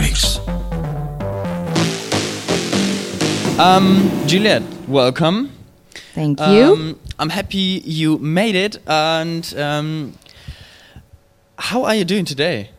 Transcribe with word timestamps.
Freaks. 0.00 0.38
Um, 3.58 4.08
Juliet, 4.26 4.62
welcome. 4.88 5.50
Thank 6.14 6.40
you. 6.40 6.72
Um, 6.72 6.98
I'm 7.18 7.28
happy 7.28 7.82
you 7.84 8.16
made 8.18 8.54
it. 8.54 8.78
And 8.86 9.44
um, 9.58 10.14
how 11.58 11.84
are 11.84 11.94
you 11.94 12.04
doing 12.06 12.24
today? 12.24 12.70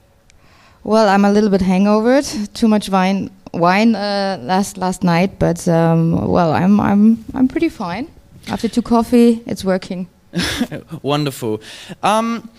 well, 0.84 1.07
I'm 1.07 1.26
a 1.26 1.31
little 1.31 1.52
bit 1.52 1.62
hangovered. 1.62 2.26
Too 2.56 2.67
much 2.67 2.89
wine, 2.89 3.29
wine 3.53 3.94
uh, 3.94 4.40
last 4.42 4.78
last 4.78 5.03
night, 5.03 5.38
but 5.38 5.67
um, 5.67 6.28
well, 6.28 6.51
I'm 6.53 6.79
I'm 6.79 7.24
I'm 7.35 7.47
pretty 7.47 7.69
fine. 7.69 8.08
After 8.47 8.67
two 8.67 8.81
coffee, 8.81 9.44
it's 9.46 9.63
working. 9.63 10.08
Wonderful. 11.03 11.62
Um, 12.01 12.49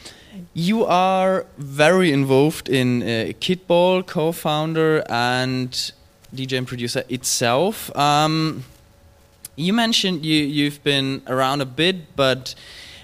you 0.54 0.84
are 0.84 1.46
very 1.56 2.12
involved 2.12 2.68
in 2.68 3.02
uh, 3.02 3.06
Kittball, 3.40 4.06
co-founder 4.06 5.02
and 5.08 5.70
DJ 6.34 6.58
and 6.58 6.66
producer 6.66 7.04
itself. 7.08 7.94
Um, 7.96 8.64
you 9.56 9.72
mentioned 9.72 10.24
you 10.24 10.44
you've 10.44 10.82
been 10.82 11.22
around 11.26 11.60
a 11.60 11.66
bit, 11.66 12.16
but 12.16 12.54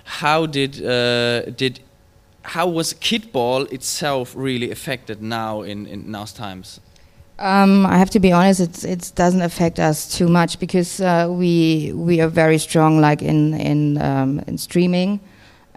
how 0.05 0.47
did 0.47 0.85
uh, 0.85 1.43
did 1.51 1.81
how 2.43 2.67
was 2.67 2.95
Kittball 2.95 3.71
itself 3.73 4.35
really 4.37 4.71
affected 4.71 5.23
now 5.23 5.63
in 5.63 5.87
in 5.87 6.11
now's 6.11 6.33
times? 6.33 6.81
Um, 7.39 7.87
I 7.87 7.99
have 7.99 8.11
to 8.11 8.21
be 8.21 8.33
honest; 8.33 8.61
it 8.61 8.85
it 8.85 9.13
doesn't 9.15 9.43
affect 9.43 9.79
us 9.79 10.17
too 10.17 10.29
much 10.29 10.59
because 10.59 11.01
uh, 11.01 11.29
we 11.31 11.93
we 11.95 12.21
are 12.21 12.29
very 12.29 12.59
strong, 12.59 13.01
like 13.01 13.23
in 13.23 13.55
in 13.55 13.99
um, 13.99 14.41
in 14.47 14.59
streaming, 14.59 15.21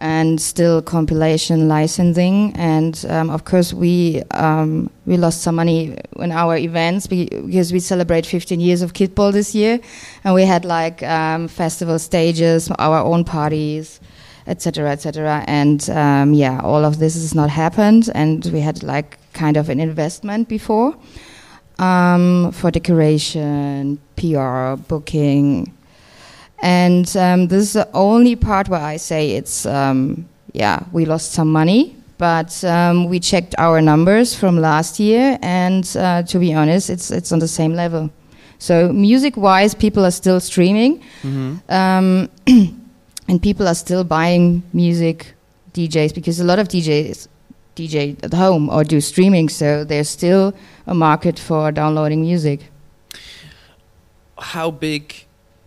and 0.01 0.41
still 0.41 0.81
compilation 0.81 1.67
licensing, 1.67 2.53
and 2.55 3.05
um, 3.07 3.29
of 3.29 3.45
course 3.45 3.73
we 3.73 4.21
um, 4.31 4.89
we 5.05 5.15
lost 5.15 5.41
some 5.41 5.55
money 5.55 5.97
in 6.17 6.31
our 6.31 6.57
events 6.57 7.07
because 7.07 7.71
we 7.71 7.79
celebrate 7.79 8.25
15 8.25 8.59
years 8.59 8.81
of 8.81 8.93
Kittball 8.93 9.31
this 9.31 9.55
year, 9.55 9.79
and 10.23 10.33
we 10.33 10.43
had 10.43 10.65
like 10.65 11.01
um, 11.03 11.47
festival 11.47 11.99
stages, 11.99 12.69
our 12.79 12.99
own 12.99 13.23
parties 13.23 13.99
etc 14.47 14.89
etc 14.89 15.43
and 15.45 15.87
um, 15.91 16.33
yeah 16.33 16.59
all 16.63 16.83
of 16.83 16.97
this 16.97 17.13
has 17.13 17.35
not 17.35 17.49
happened. 17.49 18.09
And 18.15 18.43
we 18.47 18.59
had 18.59 18.81
like 18.83 19.17
kind 19.33 19.55
of 19.55 19.69
an 19.69 19.79
investment 19.79 20.49
before 20.49 20.95
um, 21.77 22.51
for 22.51 22.71
decoration 22.71 23.99
pr 24.15 24.75
booking 24.87 25.71
and 26.61 27.15
um, 27.17 27.47
this 27.47 27.61
is 27.61 27.73
the 27.73 27.89
only 27.93 28.35
part 28.35 28.69
where 28.69 28.81
i 28.81 28.97
say 28.97 29.31
it's 29.31 29.65
um, 29.65 30.27
yeah 30.53 30.83
we 30.91 31.05
lost 31.05 31.31
some 31.31 31.51
money 31.51 31.95
but 32.21 32.63
um, 32.65 33.09
we 33.09 33.19
checked 33.19 33.55
our 33.57 33.81
numbers 33.81 34.35
from 34.35 34.55
last 34.61 34.99
year 34.99 35.39
and 35.41 35.97
uh, 35.97 36.21
to 36.21 36.37
be 36.37 36.53
honest 36.53 36.87
it's 36.91 37.09
it's 37.09 37.31
on 37.31 37.39
the 37.39 37.47
same 37.47 37.73
level. 37.73 38.11
So 38.59 38.93
music 38.93 39.35
wise 39.37 39.73
people 39.73 40.05
are 40.05 40.11
still 40.11 40.39
streaming. 40.39 41.01
Um, 41.67 42.29
and 43.27 43.41
people 43.41 43.67
are 43.67 43.73
still 43.73 44.03
buying 44.03 44.61
music 44.71 45.33
DJs 45.73 46.13
because 46.13 46.39
a 46.39 46.43
lot 46.43 46.59
of 46.59 46.67
DJs 46.67 47.27
DJ 47.75 48.23
at 48.23 48.33
home 48.33 48.69
or 48.69 48.83
do 48.83 49.01
streaming, 49.01 49.49
so 49.49 49.83
there's 49.83 50.09
still 50.09 50.53
a 50.85 50.93
market 50.93 51.39
for 51.39 51.71
downloading 51.71 52.21
music. 52.21 52.59
How 54.37 54.69
big 54.69 55.25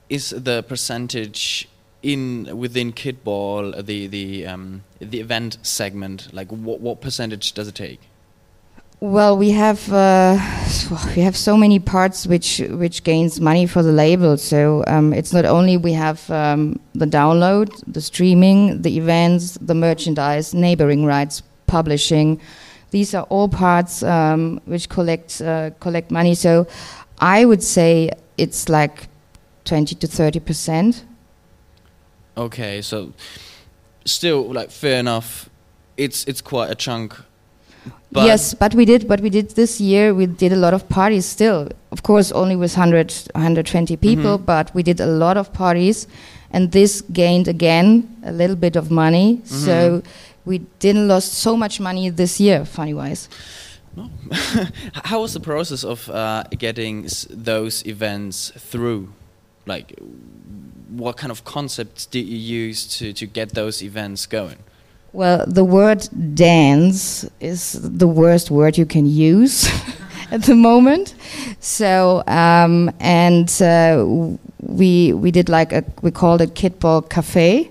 is 0.09 0.31
the 0.31 0.63
percentage 0.63 1.69
in 2.03 2.57
within 2.57 2.93
Kittball 2.93 3.85
the 3.85 4.07
the 4.07 4.47
um, 4.47 4.85
the 5.01 5.21
event 5.21 5.59
segment? 5.63 6.33
Like 6.33 6.51
what 6.51 6.81
what 6.81 7.01
percentage 7.01 7.53
does 7.53 7.69
it 7.69 7.75
take? 7.75 8.01
Well, 9.01 9.37
we 9.37 9.51
have 9.51 9.93
uh, 9.93 10.39
we 11.15 11.23
have 11.23 11.37
so 11.37 11.57
many 11.57 11.79
parts 11.79 12.27
which 12.27 12.63
which 12.71 13.05
gains 13.05 13.41
money 13.41 13.67
for 13.67 13.83
the 13.83 13.93
label. 13.93 14.37
So 14.37 14.85
um, 14.87 15.13
it's 15.13 15.33
not 15.33 15.45
only 15.45 15.77
we 15.77 15.93
have 15.93 16.31
um, 16.31 16.81
the 16.95 17.07
download, 17.07 17.69
the 17.87 18.01
streaming, 18.01 18.83
the 18.83 18.97
events, 18.97 19.59
the 19.61 19.75
merchandise, 19.75 20.55
neighboring 20.55 21.05
rights, 21.05 21.43
publishing. 21.67 22.41
These 22.93 23.15
are 23.15 23.25
all 23.25 23.49
parts 23.49 24.03
um, 24.03 24.61
which 24.65 24.89
collect 24.89 25.41
uh, 25.43 25.71
collect 25.81 26.11
money. 26.11 26.35
So 26.35 26.67
I 27.19 27.45
would 27.45 27.63
say 27.63 28.11
it's 28.39 28.69
like 28.69 29.09
twenty 29.65 29.95
to 29.97 30.07
thirty 30.07 30.41
percent. 30.41 31.05
Okay, 32.37 32.83
so 32.83 33.13
still 34.05 34.53
like 34.53 34.71
fair 34.71 34.99
enough. 34.99 35.49
It's 35.97 36.25
it's 36.25 36.41
quite 36.41 36.71
a 36.71 36.75
chunk. 36.75 37.15
But 38.13 38.27
yes, 38.27 38.55
but 38.55 38.75
we 38.75 38.85
did. 38.85 39.07
But 39.09 39.21
we 39.21 39.31
did 39.31 39.51
this 39.51 39.81
year. 39.81 40.15
We 40.15 40.27
did 40.27 40.53
a 40.53 40.57
lot 40.57 40.73
of 40.75 40.89
parties. 40.89 41.27
Still, 41.27 41.69
of 41.91 42.03
course, 42.03 42.33
only 42.33 42.57
with 42.57 42.77
100, 42.77 43.13
120 43.35 43.97
people. 43.97 44.39
Mhm. 44.39 44.47
But 44.47 44.75
we 44.75 44.83
did 44.83 45.01
a 45.01 45.07
lot 45.07 45.37
of 45.37 45.53
parties, 45.53 46.07
and 46.51 46.71
this 46.73 47.03
gained 47.13 47.49
again 47.49 48.09
a 48.25 48.33
little 48.33 48.57
bit 48.57 48.77
of 48.77 48.91
money. 48.91 49.41
So 49.45 50.01
Mhm. 50.01 50.05
we 50.47 50.59
didn't 50.79 51.09
lost 51.09 51.35
so 51.35 51.57
much 51.57 51.81
money 51.81 52.11
this 52.11 52.41
year, 52.41 52.65
funny 52.65 52.95
wise. 52.95 53.29
No. 53.97 54.09
How 55.05 55.21
was 55.23 55.33
the 55.35 55.41
process 55.41 55.85
of 55.85 56.09
uh, 56.09 56.45
getting 56.59 57.07
those 57.45 57.83
events 57.87 58.53
through? 58.71 59.09
Like, 59.67 59.99
what 60.89 61.17
kind 61.17 61.31
of 61.31 61.45
concepts 61.45 62.07
did 62.07 62.27
you 62.27 62.37
use 62.37 62.87
to, 62.99 63.13
to 63.13 63.27
get 63.27 63.55
those 63.55 63.83
events 63.83 64.27
going? 64.27 64.59
Well, 65.13 65.45
the 65.47 65.65
word 65.65 66.09
dance 66.35 67.29
is 67.41 67.73
the 67.81 68.09
worst 68.09 68.51
word 68.51 68.77
you 68.77 68.87
can 68.87 69.07
use 69.07 69.71
at 70.31 70.43
the 70.43 70.57
moment. 70.57 71.15
So, 71.61 72.25
um, 72.27 72.91
and 72.99 73.51
uh, 73.63 74.05
we 74.61 75.13
we 75.13 75.31
did 75.31 75.49
like 75.49 75.73
a 75.73 75.85
we 76.03 76.11
called 76.11 76.41
it 76.41 76.55
Kittball 76.55 77.09
Cafe, 77.09 77.71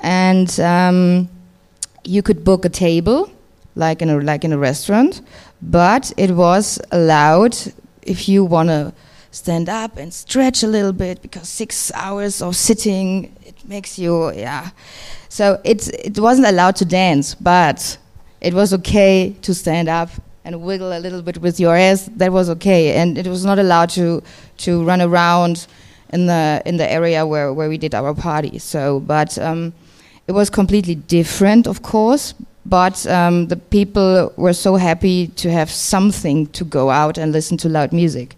and 0.00 0.58
um, 0.60 1.28
you 2.04 2.22
could 2.22 2.42
book 2.42 2.64
a 2.64 2.70
table 2.70 3.30
like 3.74 4.02
in 4.02 4.08
a 4.08 4.18
like 4.18 4.44
in 4.44 4.52
a 4.52 4.58
restaurant, 4.58 5.20
but 5.60 6.12
it 6.16 6.30
was 6.30 6.80
allowed 6.90 7.56
if 8.02 8.28
you 8.28 8.44
want 8.44 8.68
to 8.68 8.92
stand 9.32 9.68
up 9.68 9.96
and 9.96 10.14
stretch 10.14 10.62
a 10.62 10.68
little 10.68 10.92
bit 10.92 11.20
because 11.20 11.48
six 11.48 11.90
hours 11.94 12.40
of 12.40 12.54
sitting 12.54 13.34
it 13.44 13.56
makes 13.64 13.98
you 13.98 14.32
yeah 14.32 14.70
so 15.32 15.58
it 15.64 15.88
it 15.88 16.18
wasn't 16.18 16.46
allowed 16.46 16.76
to 16.76 16.84
dance, 16.84 17.34
but 17.34 17.96
it 18.42 18.52
was 18.52 18.74
okay 18.74 19.34
to 19.40 19.54
stand 19.54 19.88
up 19.88 20.10
and 20.44 20.60
wiggle 20.60 20.92
a 20.92 21.00
little 21.00 21.22
bit 21.22 21.38
with 21.38 21.58
your 21.58 21.74
ass. 21.74 22.10
That 22.16 22.32
was 22.32 22.50
okay, 22.50 22.96
and 22.96 23.16
it 23.16 23.26
was 23.26 23.42
not 23.42 23.58
allowed 23.58 23.88
to 23.96 24.22
to 24.58 24.84
run 24.84 25.00
around 25.00 25.66
in 26.12 26.26
the 26.26 26.60
in 26.66 26.76
the 26.76 26.86
area 26.92 27.24
where 27.24 27.50
where 27.50 27.70
we 27.70 27.78
did 27.78 27.94
our 27.94 28.12
party. 28.12 28.58
So, 28.58 29.00
but 29.00 29.38
um, 29.38 29.72
it 30.26 30.32
was 30.32 30.50
completely 30.50 30.96
different, 30.96 31.66
of 31.66 31.80
course. 31.80 32.34
But 32.66 33.06
um, 33.06 33.48
the 33.48 33.56
people 33.56 34.34
were 34.36 34.52
so 34.52 34.76
happy 34.76 35.28
to 35.28 35.50
have 35.50 35.70
something 35.70 36.46
to 36.48 36.62
go 36.62 36.90
out 36.90 37.16
and 37.16 37.32
listen 37.32 37.56
to 37.56 37.70
loud 37.70 37.94
music. 37.94 38.36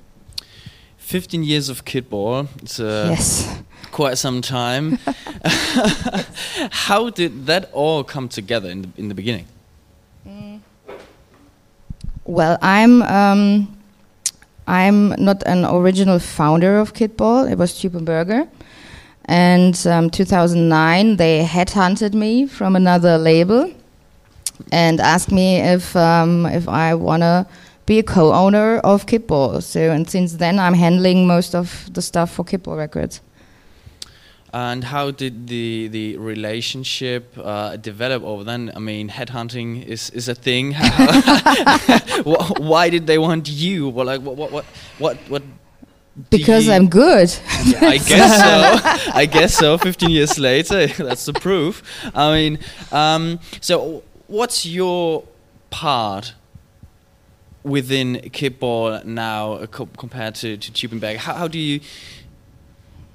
15 1.05 1.45
years 1.45 1.69
of 1.69 1.85
Kittball. 1.85 2.49
It's 2.63 2.81
uh, 2.81 3.09
yes. 3.11 3.63
quite 3.93 4.17
some 4.17 4.41
time. 4.41 4.99
How 6.71 7.11
did 7.11 7.47
that 7.47 7.71
all 7.73 8.03
come 8.03 8.29
together 8.29 8.71
in 8.71 8.83
the, 8.83 8.89
in 8.97 9.09
the 9.09 9.15
beginning? 9.15 9.47
Well, 12.25 12.57
I'm 12.63 13.03
um, 13.03 13.77
I'm 14.67 15.11
not 15.23 15.43
an 15.45 15.67
original 15.67 16.19
founder 16.19 16.79
of 16.79 16.95
Kittball. 16.95 17.53
It 17.53 17.59
was 17.59 17.79
Tube 17.79 18.03
& 18.05 18.07
Berger. 18.07 18.49
And 19.27 19.87
um, 19.87 20.09
2009, 20.09 21.17
they 21.17 21.45
headhunted 21.45 22.15
me 22.15 22.47
from 22.47 22.77
another 22.77 23.19
label 23.19 23.71
and 24.73 25.01
asked 25.01 25.31
me 25.31 25.59
if 25.59 25.95
um, 25.97 26.47
if 26.47 26.67
I 26.67 26.95
wanna 26.95 27.47
be 27.87 27.99
a 27.99 28.03
co-owner 28.03 28.79
of 28.79 29.07
Kittball. 29.07 29.63
So, 29.63 29.91
and 29.91 30.09
since 30.09 30.35
then, 30.35 30.59
I'm 30.59 30.75
handling 30.75 31.27
most 31.27 31.55
of 31.55 31.93
the 31.93 32.03
stuff 32.03 32.31
for 32.31 32.45
Kittball 32.45 32.77
Records. 32.77 33.21
And 34.53 34.85
how 34.85 35.11
did 35.11 35.49
the 35.49 35.89
the 35.89 36.17
relationship 36.17 37.37
uh, 37.37 37.77
develop 37.77 38.23
over 38.23 38.45
then? 38.45 38.71
I 38.77 38.79
mean, 38.79 39.09
headhunting 39.09 39.85
is, 39.85 40.11
is 40.11 40.29
a 40.29 40.35
thing. 40.37 40.75
Why 42.25 42.89
did 42.89 43.09
they 43.09 43.19
want 43.19 43.49
you? 43.49 43.89
Well, 43.89 44.07
like 44.07 44.21
what 44.21 44.37
what 44.37 44.53
what 44.53 44.65
what? 44.99 45.17
what 45.29 45.43
Because 46.31 46.69
I'm 46.69 46.89
good. 46.89 47.35
Yeah, 47.65 47.81
I 47.83 47.99
guess 47.99 48.31
so. 48.39 49.13
I 49.23 49.27
guess 49.27 49.59
so. 49.59 49.77
Fifteen 49.77 50.11
years 50.11 50.39
later, 50.39 50.87
that's 50.87 51.25
the 51.25 51.33
proof. 51.33 51.83
I 52.15 52.33
mean, 52.33 52.61
um, 52.93 53.41
so 53.61 54.05
what's 54.29 54.65
your 54.65 55.25
part 55.71 56.35
within 57.65 58.17
Kittball 58.31 59.05
now 59.05 59.55
uh, 59.55 59.67
co- 59.67 59.89
compared 59.97 60.35
to 60.37 60.57
to 60.57 60.73
Tube 60.73 61.01
& 61.01 61.01
Berger? 61.01 61.19
How, 61.19 61.35
how 61.35 61.49
do 61.49 61.59
you 61.59 61.81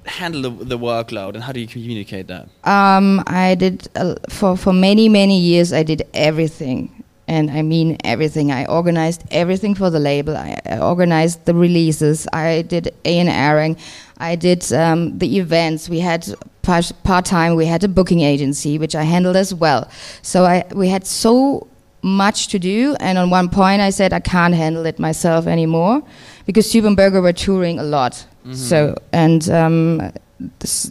handle 0.06 0.42
the, 0.42 0.64
the 0.64 0.78
workload 0.78 1.34
and 1.34 1.42
how 1.42 1.52
do 1.52 1.60
you 1.60 1.66
communicate 1.66 2.26
that? 2.26 2.48
Um, 2.64 3.22
I 3.26 3.54
did 3.54 3.88
uh, 3.94 4.16
for 4.28 4.56
for 4.56 4.72
many 4.72 5.08
many 5.08 5.38
years. 5.38 5.72
I 5.72 5.82
did 5.82 6.02
everything, 6.12 7.04
and 7.28 7.50
I 7.50 7.62
mean 7.62 7.96
everything. 8.04 8.50
I 8.50 8.66
organized 8.66 9.24
everything 9.30 9.74
for 9.74 9.88
the 9.90 10.00
label. 10.00 10.36
I, 10.36 10.58
I 10.66 10.78
organized 10.78 11.44
the 11.44 11.54
releases. 11.54 12.26
I 12.32 12.62
did 12.62 12.94
A 13.04 13.18
and 13.18 13.28
airing. 13.28 13.76
I 14.18 14.36
did 14.36 14.70
um, 14.72 15.18
the 15.18 15.38
events. 15.38 15.88
We 15.88 16.00
had 16.00 16.26
part 16.62 17.24
time. 17.24 17.56
We 17.56 17.66
had 17.66 17.82
a 17.84 17.88
booking 17.88 18.20
agency, 18.20 18.78
which 18.78 18.94
I 18.94 19.02
handled 19.04 19.36
as 19.36 19.54
well. 19.54 19.88
So 20.22 20.44
I 20.44 20.64
we 20.74 20.88
had 20.88 21.06
so 21.06 21.66
much 22.02 22.48
to 22.48 22.58
do, 22.58 22.96
and 23.00 23.18
on 23.18 23.30
one 23.30 23.48
point 23.48 23.80
I 23.82 23.90
said 23.90 24.12
I 24.12 24.20
can't 24.20 24.54
handle 24.54 24.86
it 24.86 24.98
myself 24.98 25.46
anymore 25.46 26.02
because 26.46 26.70
Tube 26.70 26.96
& 26.96 26.96
Berger 26.96 27.20
were 27.20 27.32
touring 27.32 27.78
a 27.78 27.82
lot. 27.82 28.26
Mm 28.44 28.52
-hmm. 28.52 28.56
So 28.56 28.94
and 29.12 29.48
um, 29.48 30.12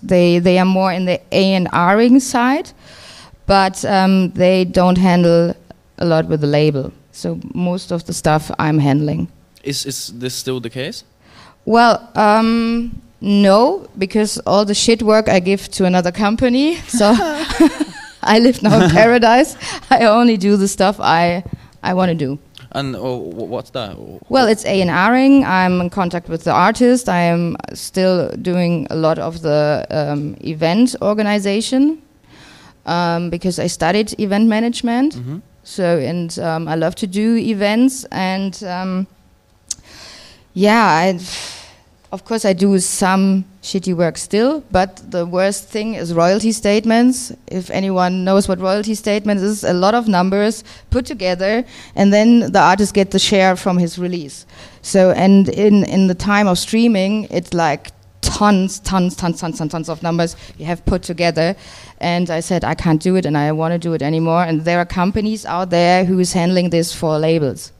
they 0.08 0.42
they 0.42 0.58
are 0.58 0.66
more 0.66 0.96
in 0.96 1.06
the 1.06 1.20
A 1.32 1.56
and 1.56 1.68
R'ing 1.72 2.20
side, 2.22 2.72
but 3.46 3.84
um, 3.86 4.32
they 4.32 4.66
don't 4.66 4.98
handle 4.98 5.56
a 5.98 6.06
lot 6.06 6.28
with 6.28 6.42
the 6.42 6.48
label. 6.48 6.92
So 7.12 7.40
most 7.54 7.92
of 7.92 8.04
the 8.04 8.14
stuff 8.14 8.52
I'm 8.60 8.80
handling. 8.80 9.28
Is 9.64 9.86
is 9.86 10.14
this 10.20 10.36
still 10.36 10.62
the 10.62 10.70
case? 10.70 11.04
Well, 11.66 12.00
um, 12.16 13.02
no, 13.20 13.88
because 13.98 14.42
all 14.46 14.66
the 14.66 14.74
shit 14.74 15.02
work 15.02 15.28
I 15.28 15.40
give 15.40 15.70
to 15.70 15.86
another 15.86 16.12
company. 16.12 16.76
So 16.88 17.14
I 18.24 18.40
live 18.40 18.62
now 18.62 18.84
in 18.84 18.90
paradise. 19.02 19.56
I 19.90 20.06
only 20.06 20.38
do 20.38 20.58
the 20.58 20.68
stuff 20.68 21.00
I 21.00 21.44
I 21.82 21.94
want 21.94 22.10
to 22.10 22.16
do. 22.16 22.40
And 22.72 22.96
oh, 22.96 23.18
what's 23.18 23.72
that? 23.72 23.98
Well, 24.30 24.48
it's 24.48 24.64
A 24.66 24.82
and 24.82 24.92
R'ing. 24.92 25.44
I'm 25.44 25.82
in 25.82 25.90
contact 25.90 26.30
with 26.30 26.44
the 26.44 26.52
artist. 26.52 27.10
I 27.10 27.22
am 27.22 27.56
still 27.74 28.30
doing 28.42 28.86
a 28.92 28.96
lot 28.96 29.18
of 29.18 29.42
the 29.42 29.88
um, 29.90 30.36
event 30.42 30.96
organization 31.02 32.02
um, 32.86 33.30
because 33.32 33.58
I 33.58 33.68
studied 33.68 34.20
event 34.20 34.48
management. 34.48 35.16
Mm 35.16 35.24
-hmm. 35.26 35.42
So, 35.64 35.84
and 35.84 36.38
um, 36.38 36.68
I 36.68 36.76
love 36.76 36.94
to 36.96 37.08
do 37.08 37.36
events. 37.38 38.06
And 38.12 38.62
um, 38.64 39.08
yeah, 40.54 41.10
I 41.10 41.20
of 42.12 42.26
course, 42.26 42.46
I 42.46 42.54
do 42.54 42.80
some 42.80 43.46
shitty 43.62 43.94
work 43.94 44.18
still, 44.18 44.64
but 44.72 45.12
the 45.12 45.26
worst 45.26 45.68
thing 45.68 45.96
is 45.96 46.14
royalty 46.14 46.52
statements. 46.52 47.32
If 47.48 47.70
anyone 47.70 48.24
knows 48.24 48.48
what 48.48 48.60
royalty 48.60 48.96
statements 48.96 49.44
is, 49.44 49.64
a 49.64 49.74
lot 49.74 49.94
of 49.94 50.08
numbers 50.08 50.64
put 50.90 51.06
together, 51.06 51.66
and 51.96 52.14
then 52.14 52.52
the 52.52 52.60
artist 52.60 52.94
gets 52.94 53.12
the 53.12 53.20
share 53.20 53.56
from 53.56 53.78
his 53.78 54.00
release. 54.00 54.46
So, 54.82 55.12
and 55.12 55.50
in 55.50 55.84
in 55.84 56.08
the 56.08 56.16
time 56.16 56.48
of 56.48 56.58
streaming, 56.58 57.26
it's 57.30 57.54
like 57.54 57.92
tons, 58.22 58.80
tons, 58.80 59.16
tons, 59.16 59.40
tons, 59.40 59.58
tons, 59.58 59.72
tons 59.72 59.90
of 59.90 60.02
numbers 60.04 60.36
you 60.58 60.66
have 60.66 60.86
put 60.86 61.04
together. 61.04 61.56
And 62.00 62.30
I 62.30 62.40
said 62.40 62.64
I 62.64 62.76
can't 62.76 63.02
do 63.02 63.18
it, 63.18 63.26
and 63.26 63.38
I 63.38 63.52
want 63.52 63.74
to 63.74 63.78
do 63.78 63.94
it 63.94 64.02
anymore. 64.02 64.44
And 64.44 64.64
there 64.64 64.80
are 64.80 64.86
companies 64.86 65.46
out 65.46 65.70
there 65.70 66.06
who 66.06 66.20
is 66.20 66.32
handling 66.34 66.70
this 66.70 66.94
for 66.94 67.20
labels. 67.20 67.74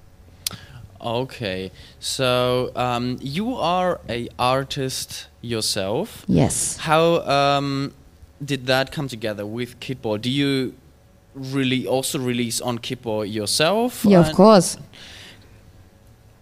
Okay, 1.02 1.72
so 2.00 2.72
um, 2.76 3.18
you 3.22 3.56
are 3.56 4.00
a 4.10 4.30
artist 4.40 5.28
yourself. 5.42 6.26
Yes. 6.28 6.78
How 6.78 7.22
um, 7.28 7.94
did 8.44 8.68
that 8.68 8.92
come 8.92 9.08
together 9.08 9.46
with 9.46 9.80
Kittball? 9.80 10.22
Do 10.22 10.30
you 10.30 10.74
really 11.34 11.86
also 11.86 12.20
release 12.20 12.62
on 12.62 12.80
Kittball 12.80 13.32
yourself? 13.32 14.06
Yeah, 14.06 14.20
of 14.20 14.34
course. 14.34 14.78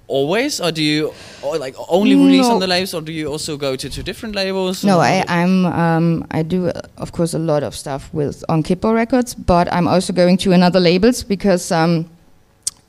Always, 0.10 0.62
or 0.62 0.72
do 0.72 0.82
you 0.82 1.14
or 1.44 1.58
like 1.58 1.76
only 1.90 2.16
release 2.16 2.48
no. 2.48 2.54
on 2.54 2.60
the 2.60 2.68
labels, 2.68 2.94
or 2.94 3.02
do 3.02 3.12
you 3.12 3.28
also 3.28 3.58
go 3.58 3.76
to, 3.76 3.90
two 3.90 4.04
different 4.04 4.36
labels? 4.36 4.86
No, 4.86 5.00
I, 5.02 5.26
I'm 5.28 5.66
um, 5.66 6.26
I 6.32 6.44
do 6.44 6.68
uh, 6.68 6.82
of 6.98 7.12
course 7.12 7.34
a 7.34 7.40
lot 7.40 7.62
of 7.62 7.76
stuff 7.76 8.10
with 8.14 8.42
on 8.48 8.64
Kitball 8.64 8.94
Records, 8.94 9.36
but 9.36 9.68
I'm 9.74 9.86
also 9.86 10.14
going 10.14 10.38
to 10.38 10.54
another 10.54 10.80
labels 10.80 11.24
because. 11.24 11.72
Um, 11.72 12.10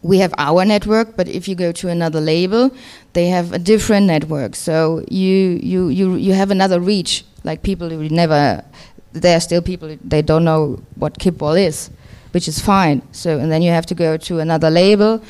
we 0.08 0.19
have 0.19 0.32
our 0.38 0.64
network, 0.64 1.16
but 1.19 1.28
if 1.28 1.46
you 1.49 1.55
go 1.55 1.70
to 1.70 1.88
another 1.88 2.19
label, 2.19 2.70
they 3.12 3.26
have 3.26 3.52
a 3.52 3.58
different 3.58 4.06
network. 4.06 4.56
So 4.56 5.05
you 5.10 5.60
you 5.62 5.88
you 5.88 6.14
you 6.16 6.32
have 6.32 6.50
another 6.50 6.81
reach. 6.81 7.25
Like 7.44 7.62
people 7.62 7.88
who 7.90 8.08
never, 8.08 8.64
there 9.12 9.37
are 9.37 9.40
still 9.40 9.62
people 9.62 9.96
they 10.02 10.22
don't 10.22 10.44
know 10.44 10.82
what 10.96 11.19
Kittball 11.19 11.56
is, 11.60 11.90
which 12.32 12.49
is 12.49 12.58
fine. 12.58 13.02
So 13.12 13.38
and 13.38 13.52
then 13.52 13.60
you 13.60 13.70
have 13.70 13.84
to 13.87 13.94
go 13.94 14.16
to 14.16 14.38
another 14.38 14.70
label, 14.70 15.22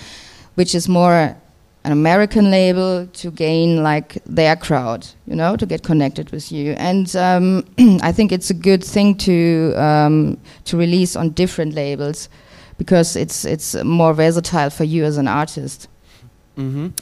which 0.55 0.77
is 0.77 0.89
more 0.89 1.37
an 1.85 1.93
American 1.93 2.51
label 2.51 3.07
to 3.21 3.31
gain 3.33 3.83
like 3.83 4.19
their 4.27 4.55
crowd, 4.55 5.07
you 5.27 5.35
know, 5.35 5.57
to 5.57 5.67
get 5.67 5.83
connected 5.83 6.31
with 6.31 6.53
you. 6.53 6.73
And 6.79 7.15
um, 7.17 7.65
I 8.09 8.13
think 8.13 8.31
it's 8.31 8.51
a 8.51 8.59
good 8.71 8.85
thing 8.85 9.17
to 9.27 9.75
um, 9.77 10.39
to 10.67 10.77
release 10.77 11.17
on 11.17 11.31
different 11.31 11.75
labels 11.75 12.29
because 12.79 13.17
it's 13.17 13.45
it's 13.45 13.75
more 13.85 14.15
versatile 14.15 14.71
for 14.71 14.85
you 14.85 15.05
as 15.05 15.19
an 15.19 15.29
artist. 15.29 15.89
Mm 16.57 16.75
-hmm. 16.75 16.93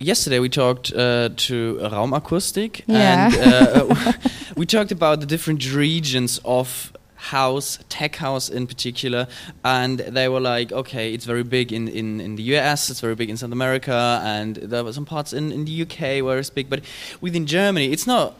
Yesterday 0.00 0.40
we 0.40 0.48
talked 0.48 0.92
uh, 0.92 1.28
to 1.46 1.54
Raumakustik 1.90 2.82
yeah. 2.86 3.24
and 3.24 3.34
uh, 3.52 4.12
we 4.56 4.66
talked 4.66 4.92
about 4.92 5.20
the 5.20 5.26
different 5.26 5.64
regions 5.74 6.40
of 6.42 6.92
house, 7.18 7.78
tech 7.88 8.16
house 8.16 8.48
in 8.48 8.66
particular, 8.66 9.26
and 9.62 9.98
they 9.98 10.28
were 10.28 10.40
like, 10.40 10.74
okay, 10.74 11.12
it's 11.12 11.26
very 11.26 11.42
big 11.42 11.72
in, 11.72 11.88
in, 11.88 12.20
in 12.20 12.36
the 12.36 12.42
US, 12.54 12.90
it's 12.90 13.00
very 13.00 13.14
big 13.14 13.28
in 13.28 13.36
South 13.36 13.52
America, 13.52 14.20
and 14.24 14.56
there 14.56 14.84
were 14.84 14.92
some 14.92 15.04
parts 15.04 15.32
in, 15.32 15.52
in 15.52 15.64
the 15.64 15.82
UK 15.82 16.22
where 16.24 16.38
it's 16.38 16.50
big, 16.50 16.70
but 16.70 16.80
within 17.20 17.46
Germany, 17.46 17.90
it's 17.92 18.06
not 18.06 18.34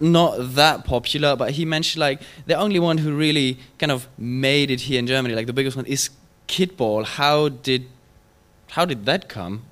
not 0.00 0.54
that 0.54 0.84
popular, 0.84 1.36
but 1.36 1.52
he 1.52 1.64
mentioned 1.64 2.00
like 2.00 2.20
the 2.46 2.54
only 2.54 2.78
one 2.78 2.98
who 2.98 3.14
really 3.16 3.58
kind 3.78 3.92
of 3.92 4.08
made 4.18 4.70
it 4.70 4.82
here 4.82 4.98
in 4.98 5.06
Germany, 5.06 5.34
like 5.34 5.46
the 5.46 5.52
biggest 5.52 5.76
one, 5.76 5.86
is 5.86 6.10
Kittball. 6.48 7.04
How 7.04 7.48
did 7.48 7.86
how 8.70 8.84
did 8.84 9.06
that 9.06 9.28
come? 9.28 9.62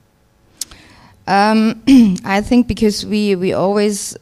Um, 1.26 1.82
I 2.24 2.40
think 2.40 2.68
because 2.68 3.04
we 3.04 3.34
we 3.36 3.52
always 3.52 4.16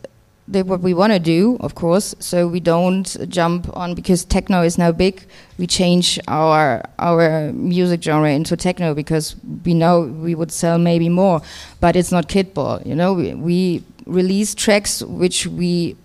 did 0.50 0.67
what 0.67 0.81
we 0.81 0.94
want 0.94 1.12
to 1.12 1.19
do, 1.19 1.56
of 1.61 1.75
course. 1.75 2.14
So 2.19 2.49
we 2.49 2.61
don't 2.61 3.17
jump 3.29 3.75
on 3.76 3.94
because 3.94 4.25
techno 4.25 4.62
is 4.62 4.79
now 4.79 4.93
big. 4.93 5.25
We 5.58 5.67
change 5.67 6.19
our 6.26 6.82
our 6.99 7.52
music 7.52 8.02
genre 8.02 8.31
into 8.31 8.56
techno 8.56 8.94
because 8.94 9.37
we 9.64 9.75
know 9.75 10.00
we 10.02 10.35
would 10.35 10.50
sell 10.50 10.79
maybe 10.79 11.08
more, 11.08 11.41
but 11.81 11.97
it's 11.97 12.11
not 12.11 12.29
Kittball. 12.29 12.85
You 12.85 12.94
know, 12.94 13.12
we, 13.12 13.35
we 13.35 13.85
release 14.06 14.55
tracks 14.55 15.02
which 15.02 15.47
we 15.47 15.97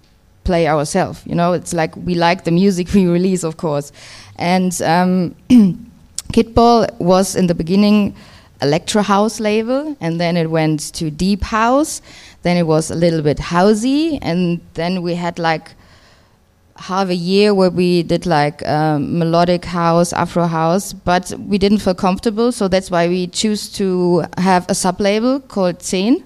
play 0.46 0.68
ourselves. 0.68 1.22
You 1.26 1.36
know, 1.36 1.54
it's 1.54 1.74
like 1.74 1.96
we 1.98 2.16
like 2.16 2.46
the 2.46 2.52
music 2.52 2.88
we 2.94 3.08
release, 3.08 3.44
of 3.44 3.58
course. 3.58 3.92
And 4.38 4.80
um, 4.82 5.36
Kittball 6.34 6.98
was 7.00 7.36
in 7.36 7.48
the 7.48 7.56
beginning 7.56 8.16
electro 8.62 9.02
house 9.02 9.40
label, 9.40 9.98
and 10.00 10.20
then 10.20 10.38
it 10.38 10.50
went 10.50 10.94
to 10.94 11.12
deep 11.12 11.44
house. 11.44 12.02
Then 12.44 12.58
it 12.58 12.64
was 12.64 12.90
a 12.92 12.96
little 12.96 13.22
bit 13.22 13.38
housey, 13.38 14.20
and 14.22 14.62
then 14.76 15.02
we 15.02 15.16
had 15.16 15.40
like 15.40 15.72
half 16.78 17.10
a 17.10 17.16
year 17.16 17.54
where 17.54 17.70
we 17.70 18.04
did 18.04 18.26
like 18.26 18.66
um, 18.68 19.18
melodic 19.18 19.66
house, 19.66 20.12
Afro 20.14 20.46
house, 20.46 20.94
but 20.94 21.34
we 21.40 21.58
didn't 21.58 21.80
feel 21.80 21.96
comfortable, 21.96 22.52
so 22.52 22.68
that's 22.68 22.92
why 22.92 23.08
we 23.08 23.28
choose 23.28 23.70
to 23.74 24.24
have 24.38 24.66
a 24.70 24.76
sub 24.76 25.00
label 25.00 25.40
called 25.40 25.80
Zehn 25.80 26.24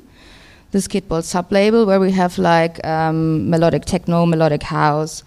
this 0.72 0.88
Kittball 0.88 1.24
sub-label 1.24 1.86
where 1.86 2.00
we 2.00 2.12
have 2.12 2.38
like 2.38 2.86
um, 2.86 3.50
melodic 3.50 3.86
techno, 3.86 4.26
melodic 4.26 4.64
house, 4.64 5.24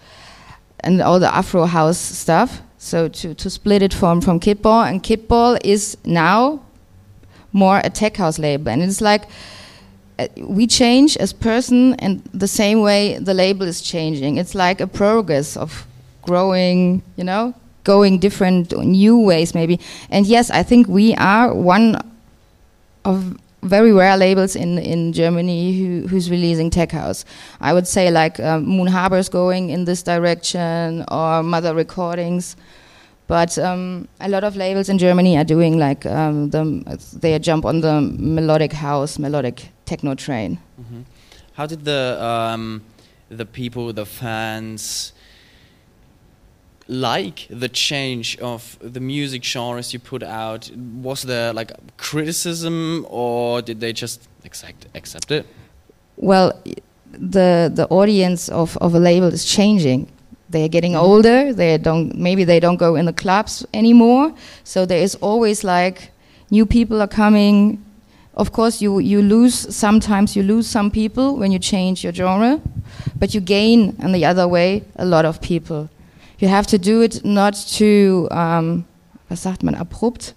and 0.81 1.01
all 1.01 1.19
the 1.19 1.33
Afro 1.33 1.65
house 1.65 1.97
stuff. 1.97 2.61
So 2.77 3.07
to, 3.07 3.33
to 3.35 3.49
split 3.49 3.81
it 3.81 3.93
from 3.93 4.21
from 4.21 4.39
Kittball, 4.39 4.89
and 4.89 5.01
Kittball 5.01 5.59
is 5.63 5.97
now 6.05 6.61
more 7.51 7.79
a 7.83 7.89
tech 7.89 8.17
house 8.17 8.39
label, 8.39 8.69
and 8.69 8.81
it's 8.81 8.99
like 8.99 9.23
uh, 10.19 10.27
we 10.37 10.67
change 10.67 11.15
as 11.17 11.33
person, 11.33 11.93
and 11.95 12.21
the 12.33 12.47
same 12.47 12.81
way 12.81 13.17
the 13.17 13.33
label 13.33 13.67
is 13.67 13.81
changing. 13.81 14.37
It's 14.37 14.53
like 14.53 14.81
a 14.81 14.87
progress 14.87 15.55
of 15.55 15.87
growing, 16.23 17.03
you 17.15 17.23
know, 17.23 17.53
going 17.83 18.19
different 18.19 18.71
new 18.77 19.17
ways 19.17 19.53
maybe. 19.53 19.79
And 20.09 20.25
yes, 20.25 20.49
I 20.49 20.63
think 20.63 20.87
we 20.87 21.15
are 21.15 21.53
one 21.53 21.97
of 23.05 23.37
very 23.63 23.91
rare 23.91 24.17
labels 24.17 24.55
in 24.55 24.77
in 24.77 25.13
Germany 25.13 25.77
who 25.77 26.07
who's 26.07 26.29
releasing 26.29 26.69
tech 26.69 26.91
house. 26.91 27.25
I 27.61 27.73
would 27.73 27.87
say 27.87 28.11
like 28.11 28.39
um, 28.39 28.65
Moon 28.65 28.87
Harbour's 28.87 29.29
going 29.29 29.69
in 29.69 29.85
this 29.85 30.03
direction 30.03 31.03
or 31.09 31.43
Mother 31.43 31.73
Recordings. 31.75 32.55
But 33.27 33.57
um, 33.57 34.07
a 34.19 34.27
lot 34.27 34.43
of 34.43 34.55
labels 34.55 34.89
in 34.89 34.97
Germany 34.97 35.37
are 35.37 35.45
doing 35.45 35.79
like 35.79 36.05
um, 36.05 36.49
the, 36.49 36.63
they 37.19 37.39
jump 37.39 37.65
on 37.65 37.79
the 37.81 38.01
melodic 38.01 38.73
house, 38.73 39.17
melodic 39.17 39.69
techno 39.85 40.13
train. 40.15 40.59
Mm 40.77 40.85
-hmm. 40.89 41.03
How 41.53 41.65
did 41.67 41.85
the 41.85 42.17
um, 42.21 42.81
the 43.37 43.45
people, 43.45 43.93
the 43.93 44.05
fans, 44.05 45.13
like 46.93 47.47
the 47.49 47.69
change 47.69 48.37
of 48.37 48.77
the 48.81 48.99
music 48.99 49.43
genres 49.43 49.93
you 49.93 49.99
put 49.99 50.23
out? 50.23 50.71
Was 51.01 51.23
there 51.23 51.53
like 51.53 51.71
criticism, 51.97 53.05
or 53.09 53.61
did 53.61 53.79
they 53.79 53.93
just 53.93 54.27
accept 54.45 54.87
accept 54.95 55.31
it? 55.31 55.45
Well, 56.17 56.53
the 57.11 57.71
the 57.73 57.87
audience 57.89 58.49
of, 58.49 58.77
of 58.77 58.93
a 58.95 58.99
label 58.99 59.27
is 59.33 59.45
changing. 59.45 60.07
they're 60.53 60.69
getting 60.69 60.93
mm-hmm. 60.93 61.11
older. 61.11 61.53
They 61.53 61.77
don't 61.77 62.15
maybe 62.15 62.45
they 62.45 62.59
don't 62.59 62.77
go 62.77 62.95
in 62.95 63.05
the 63.05 63.13
clubs 63.13 63.65
anymore. 63.73 64.33
So 64.63 64.85
there 64.85 65.01
is 65.01 65.15
always 65.15 65.63
like 65.63 66.11
new 66.49 66.65
people 66.65 67.01
are 67.01 67.13
coming. 67.23 67.83
Of 68.35 68.51
course, 68.51 68.81
you 68.81 68.99
you 68.99 69.21
lose 69.21 69.75
sometimes 69.75 70.35
you 70.35 70.43
lose 70.43 70.67
some 70.67 70.89
people 70.89 71.35
when 71.35 71.51
you 71.51 71.59
change 71.59 72.03
your 72.03 72.13
genre, 72.13 72.61
but 73.19 73.33
you 73.33 73.41
gain 73.41 73.95
in 73.99 74.11
the 74.13 74.25
other 74.25 74.47
way 74.47 74.83
a 74.95 75.05
lot 75.05 75.25
of 75.25 75.41
people. 75.41 75.89
You 76.43 76.49
have 76.49 76.67
to 76.67 76.77
do 76.77 77.01
it 77.01 77.23
not 77.23 77.53
too 77.55 78.27
um, 78.31 78.83
was 79.29 79.39
sagt 79.39 79.63
man 79.63 79.75
abrupt. 79.75 80.33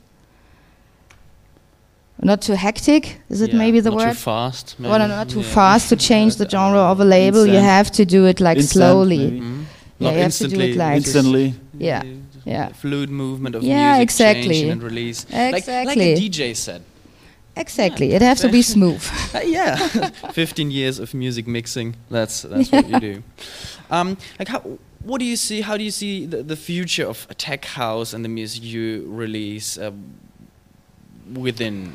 Not 2.23 2.41
too 2.43 2.55
hectic, 2.55 3.21
is 3.29 3.41
it 3.41 3.51
Yeah, 3.51 3.59
maybe 3.59 3.81
the 3.81 3.91
not 3.91 3.97
word? 3.99 4.09
too 4.13 4.15
fast. 4.15 4.77
Well, 4.79 4.99
maybe. 5.01 5.09
not 5.09 5.29
too 5.29 5.41
Yeah. 5.41 5.55
fast 5.55 5.89
to 5.89 5.97
change 6.11 6.37
the 6.37 6.49
genre 6.49 6.79
of 6.93 7.01
a 7.01 7.05
label. 7.05 7.45
You 7.45 7.59
have 7.59 7.91
to 7.99 8.05
do 8.05 8.25
it 8.27 8.39
like 8.41 8.59
Instant, 8.59 8.83
slowly. 8.85 9.19
maybe. 9.19 9.41
Mhm. 9.41 9.65
Yeah, 9.99 10.07
Not 10.11 10.15
you 10.17 10.23
have 10.23 10.33
to 10.33 10.39
do 10.39 10.45
instantly. 10.55 10.71
it 10.71 10.77
like- 10.77 10.97
Instantly. 10.97 11.55
Yeah, 11.79 12.03
yeah. 12.45 12.69
Fluid 12.83 13.11
movement 13.11 13.55
of 13.57 13.63
Yeah, 13.65 13.75
music, 13.95 14.03
exactly. 14.03 14.43
changing 14.49 14.71
and 14.71 14.83
release. 14.85 15.27
Like, 15.33 15.53
like 15.53 15.57
Exactly. 15.69 16.13
a 16.13 16.17
DJ 16.17 16.55
said. 16.55 16.83
Exactly. 17.57 18.13
It 18.13 18.23
has 18.23 18.41
to 18.43 18.49
be 18.49 18.63
smooth. 18.63 19.03
Uh, 19.35 19.41
yeah, 19.45 19.77
15 20.33 20.71
years 20.71 20.99
of 21.01 21.15
music 21.15 21.47
mixing. 21.49 21.97
That's 22.11 22.43
that's 22.43 22.71
what 22.71 22.89
you 22.89 23.01
do. 23.01 23.23
Um, 23.91 24.17
like 24.39 24.49
how? 24.49 24.63
What 25.03 25.19
do 25.21 25.25
you 25.25 25.37
see? 25.37 25.61
How 25.61 25.77
do 25.77 25.85
you 25.85 25.91
see 25.91 26.27
the, 26.27 26.43
the 26.43 26.57
future 26.57 27.07
of 27.07 27.27
tech 27.39 27.65
house 27.65 28.13
and 28.13 28.25
the 28.25 28.29
music 28.29 28.63
you 28.65 29.05
release 29.09 29.79
uh, 29.79 29.93
within? 31.35 31.93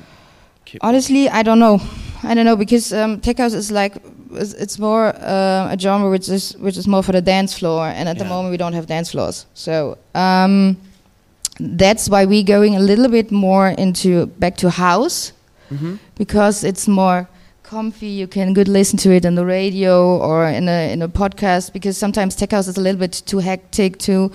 Honestly, 0.82 1.28
I 1.30 1.44
don't 1.44 1.60
know. 1.60 1.82
I 2.24 2.34
don't 2.34 2.46
know 2.46 2.56
because 2.56 2.94
um, 2.94 3.20
tech 3.20 3.38
house 3.40 3.54
is 3.54 3.72
like 3.72 3.96
it's, 4.32 4.54
it's 4.54 4.80
more 4.80 5.08
uh, 5.08 5.74
a 5.74 5.78
genre 5.78 6.10
which 6.10 6.30
is 6.30 6.56
which 6.58 6.78
is 6.78 6.88
more 6.88 7.04
for 7.04 7.12
the 7.12 7.22
dance 7.22 7.58
floor, 7.58 7.88
and 7.88 8.08
at 8.08 8.18
the 8.18 8.26
moment 8.26 8.52
we 8.52 8.58
don't 8.58 8.74
have 8.74 8.86
dance 8.88 9.12
floors. 9.12 9.46
So 9.54 9.98
um, 10.16 10.78
that's 11.60 12.08
why 12.10 12.24
we're 12.26 12.44
going 12.46 12.76
a 12.76 12.80
little 12.80 13.10
bit 13.10 13.32
more 13.32 13.70
into 13.70 14.28
back 14.40 14.56
to 14.58 14.70
house 14.70 15.34
Mhm. 15.72 16.00
because 16.16 16.64
it's 16.66 16.88
more 16.88 17.28
comfy. 17.72 18.08
You 18.08 18.28
can 18.28 18.54
good 18.54 18.68
listen 18.68 18.98
to 19.00 19.10
it 19.12 19.26
on 19.26 19.36
the 19.36 19.46
radio 19.46 20.18
or 20.18 20.46
in 20.60 20.68
a 20.68 20.92
in 20.94 21.02
a 21.02 21.08
podcast. 21.08 21.72
Because 21.74 21.98
sometimes 21.98 22.36
tech 22.36 22.52
house 22.52 22.68
is 22.68 22.78
a 22.78 22.82
little 22.82 23.00
bit 23.00 23.14
too 23.26 23.40
hectic, 23.40 23.98
too 23.98 24.32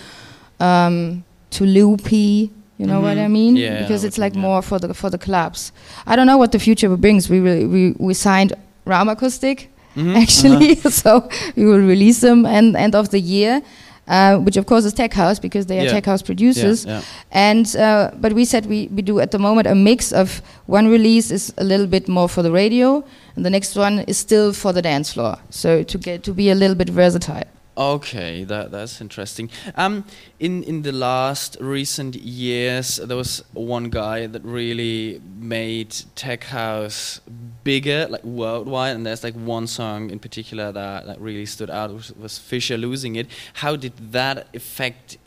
um, 0.61 1.23
too 1.51 1.67
loopy. 1.67 2.51
You 2.79 2.87
know 2.87 3.01
what 3.01 3.17
I 3.17 3.27
Mhm. 3.27 3.31
mean? 3.39 3.57
Yeah, 3.57 3.81
because 3.83 4.05
it's 4.05 4.19
like 4.19 4.35
more 4.39 4.63
for 4.63 4.79
the 4.79 4.95
for 4.95 5.11
the 5.11 5.19
clubs. 5.19 5.73
I 6.07 6.17
don't 6.17 6.27
know 6.27 6.39
what 6.43 6.51
the 6.53 6.59
future 6.59 6.89
brings. 6.97 7.29
We 7.31 7.41
will, 7.41 7.69
we 7.75 7.83
we 8.09 8.15
signed 8.15 8.53
Raumakustik 8.87 9.59
Mhm. 9.97 10.17
actually, 10.23 10.75
so 11.03 11.11
we 11.57 11.65
will 11.65 11.81
release 11.95 12.21
them 12.27 12.45
end 12.47 12.77
end 12.77 12.95
of 12.95 13.09
the 13.09 13.21
year. 13.21 13.61
Uh, 14.09 14.37
which 14.47 14.57
of 14.57 14.65
course 14.67 14.85
is 14.89 14.93
tech 14.95 15.13
house 15.15 15.41
because 15.41 15.67
they 15.67 15.79
are 15.81 15.85
Yeah. 15.87 15.95
tech 15.95 16.07
house 16.07 16.23
producers. 16.23 16.85
Yeah, 16.85 16.93
yeah. 16.93 17.03
And 17.51 17.67
uh, 17.77 18.11
but 18.23 18.33
we 18.35 18.45
said 18.45 18.67
we, 18.67 18.89
we 18.95 19.03
do 19.03 19.19
at 19.19 19.31
the 19.31 19.39
moment 19.39 19.67
a 19.67 19.75
mix 19.75 20.13
of 20.13 20.43
one 20.67 20.87
release 20.97 21.35
is 21.35 21.53
a 21.59 21.65
little 21.65 21.89
bit 21.89 22.07
more 22.09 22.29
for 22.29 22.43
the 22.45 22.53
radio, 22.53 23.03
and 23.37 23.45
the 23.45 23.51
next 23.51 23.77
one 23.77 24.01
is 24.01 24.17
still 24.19 24.53
for 24.53 24.73
the 24.73 24.83
dance 24.83 25.13
floor. 25.13 25.39
So 25.51 25.83
to 25.83 25.99
get 25.99 26.25
to 26.25 26.33
be 26.33 26.51
a 26.51 26.55
little 26.55 26.77
bit 26.77 26.89
versatile. 26.89 27.45
Okay, 27.79 28.45
that 28.45 28.71
that's 28.71 29.03
interesting. 29.03 29.51
Um, 29.75 30.07
in 30.41 30.63
in 30.63 30.81
the 30.81 30.93
last 30.93 31.59
recent 31.61 32.15
years, 32.15 32.97
there 32.97 33.19
was 33.19 33.45
one 33.53 33.91
guy 33.91 34.27
that 34.27 34.43
really 34.43 35.21
made 35.39 35.95
tech 36.15 36.45
house 36.45 37.21
bigger, 37.65 38.07
like 38.09 38.25
worldwide, 38.25 38.97
and 38.97 39.05
there's 39.05 39.23
like 39.23 39.35
one 39.35 39.67
song 39.67 40.09
in 40.09 40.19
particular 40.19 40.73
that 40.73 41.05
that 41.05 41.21
really 41.21 41.45
stood 41.45 41.69
out 41.69 41.93
was, 41.93 42.39
Fisher 42.39 42.79
losing 42.79 43.17
it. 43.17 43.27
How 43.53 43.77
did 43.77 43.93
that 44.13 44.49
affect 44.55 45.19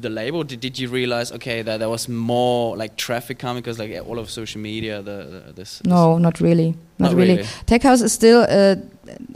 the 0.00 0.08
label? 0.10 0.44
Did 0.44 0.60
did 0.60 0.78
you 0.78 0.88
realize 0.88 1.32
okay 1.32 1.62
that 1.62 1.78
there 1.78 1.88
was 1.88 2.08
more 2.08 2.76
like 2.76 2.96
traffic 2.96 3.38
coming 3.38 3.62
because 3.62 3.78
like 3.78 3.92
all 4.08 4.18
of 4.18 4.30
social 4.30 4.60
media, 4.60 5.02
the, 5.02 5.42
the 5.46 5.52
this, 5.54 5.80
No, 5.84 6.18
not 6.18 6.40
really. 6.40 6.74
Not, 6.98 7.10
Not 7.12 7.14
really. 7.14 7.36
really. 7.36 7.48
Tech 7.66 7.82
house 7.82 8.02
is 8.02 8.12
still. 8.12 8.46
Uh, 8.48 8.76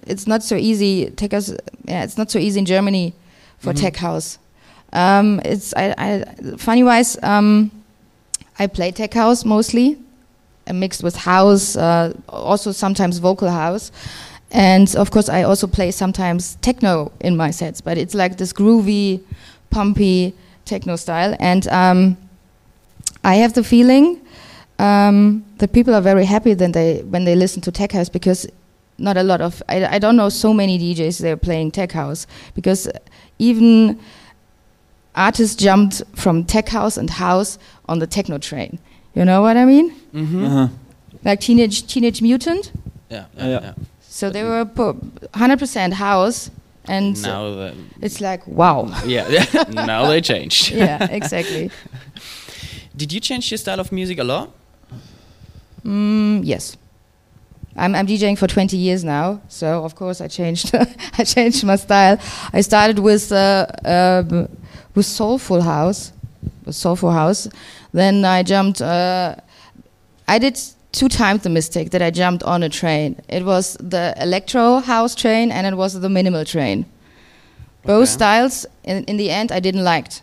it's 0.06 0.26
not 0.26 0.42
so 0.42 0.56
easy. 0.56 1.10
Tech 1.10 1.32
house. 1.32 1.50
Yeah, 1.86 2.04
it's 2.04 2.16
not 2.18 2.30
so 2.30 2.38
easy 2.38 2.58
in 2.58 2.66
Germany 2.66 3.12
for 3.58 3.72
Mhm. 3.72 3.80
tech 3.80 3.96
house. 3.96 4.38
Um, 4.92 5.40
it's 5.44 5.72
I, 5.74 5.94
I 5.98 6.24
funny 6.56 6.82
wise. 6.82 7.16
Um, 7.22 7.70
I 8.58 8.66
play 8.66 8.90
tech 8.92 9.14
house 9.14 9.44
mostly, 9.44 9.96
uh, 10.68 10.74
mixed 10.74 11.02
with 11.02 11.16
house, 11.16 11.76
uh, 11.76 12.12
also 12.28 12.72
sometimes 12.72 13.18
vocal 13.18 13.48
house, 13.48 13.90
and 14.50 14.94
of 14.96 15.10
course 15.10 15.28
I 15.28 15.42
also 15.44 15.66
play 15.66 15.90
sometimes 15.92 16.56
techno 16.60 17.10
in 17.20 17.36
my 17.36 17.50
sets. 17.52 17.80
But 17.80 17.96
it's 17.96 18.14
like 18.14 18.36
this 18.36 18.52
groovy, 18.52 19.20
pumpy 19.70 20.34
techno 20.64 20.96
style, 20.96 21.36
and 21.40 21.66
um, 21.68 22.16
I 23.24 23.36
have 23.36 23.52
the 23.54 23.62
feeling 23.64 24.20
um, 24.78 25.44
that 25.58 25.72
people 25.72 25.94
are 25.94 26.00
very 26.00 26.24
happy 26.24 26.54
then 26.54 26.72
they 26.72 27.02
when 27.02 27.24
they 27.24 27.36
listen 27.36 27.62
to 27.62 27.70
tech 27.72 27.92
house 27.92 28.08
because 28.08 28.46
not 28.98 29.16
a 29.16 29.22
lot 29.22 29.40
of 29.40 29.62
I, 29.68 29.84
I 29.96 29.98
don't 29.98 30.16
know 30.16 30.28
so 30.28 30.52
many 30.52 30.78
DJs 30.78 31.20
they're 31.20 31.36
playing 31.36 31.70
tech 31.72 31.92
house 31.92 32.26
because 32.54 32.88
even 33.38 33.98
artists 35.14 35.56
jumped 35.56 36.02
from 36.14 36.44
tech 36.44 36.68
house 36.68 36.96
and 36.96 37.10
house 37.10 37.58
on 37.88 37.98
the 37.98 38.06
techno 38.06 38.38
train. 38.38 38.78
You 39.14 39.24
know 39.24 39.42
what 39.42 39.56
I 39.56 39.64
mean? 39.64 39.94
Mhm. 40.14 40.44
Uh-huh. 40.46 40.68
Like 41.24 41.40
teenage 41.40 41.86
teenage 41.86 42.22
mutant. 42.22 42.72
Yeah, 43.10 43.24
Yeah. 43.36 43.46
yeah, 43.46 43.60
yeah. 43.62 43.72
So 44.08 44.30
they 44.30 44.42
were 44.44 44.64
100% 44.64 45.92
house 45.94 46.50
and 46.88 47.20
Now 47.22 47.50
the 47.54 47.74
it's 48.00 48.20
like 48.20 48.46
wow. 48.46 48.90
yeah, 49.06 49.44
now 49.68 50.06
they 50.08 50.20
changed. 50.20 50.70
yeah, 50.74 51.04
exactly. 51.10 51.70
Did 52.96 53.12
you 53.12 53.20
change 53.20 53.50
your 53.50 53.58
style 53.58 53.80
of 53.80 53.90
music 53.92 54.18
a 54.18 54.24
lot? 54.24 54.50
Mm, 55.84 56.40
yes. 56.44 56.76
I'm, 57.74 57.94
I'm 57.94 58.06
DJing 58.06 58.36
for 58.36 58.46
20 58.46 58.76
years 58.76 59.02
now, 59.02 59.40
so 59.48 59.82
of 59.84 59.94
course 59.94 60.20
I 60.20 60.28
changed. 60.28 60.74
I 61.18 61.24
changed 61.24 61.64
my 61.64 61.76
style. 61.76 62.18
I 62.52 62.60
started 62.60 62.98
with 62.98 63.32
uh, 63.32 63.66
um, 63.84 64.48
with 64.94 65.06
soulful 65.06 65.62
house, 65.62 66.12
with 66.66 66.74
soulful 66.74 67.10
house. 67.10 67.48
Then 67.92 68.24
I 68.26 68.42
jumped. 68.42 68.82
Uh, 68.82 69.36
I 70.28 70.38
did 70.38 70.60
two 70.92 71.08
times 71.08 71.42
the 71.42 71.48
mistake 71.50 71.90
that 71.90 72.02
I 72.02 72.10
jumped 72.10 72.42
on 72.44 72.62
a 72.62 72.68
train. 72.68 73.20
It 73.28 73.44
was 73.44 73.76
the 73.80 74.14
electro 74.20 74.78
house 74.78 75.14
train 75.14 75.50
and 75.50 75.66
it 75.66 75.76
was 75.76 75.98
the 76.00 76.08
minimal 76.08 76.44
train. 76.44 76.86
Both 77.84 78.08
Okay. 78.10 78.12
styles, 78.18 78.66
in, 78.84 79.04
in 79.04 79.16
the 79.16 79.30
end, 79.30 79.50
I 79.50 79.58
didn't 79.58 79.82
liked, 79.82 80.22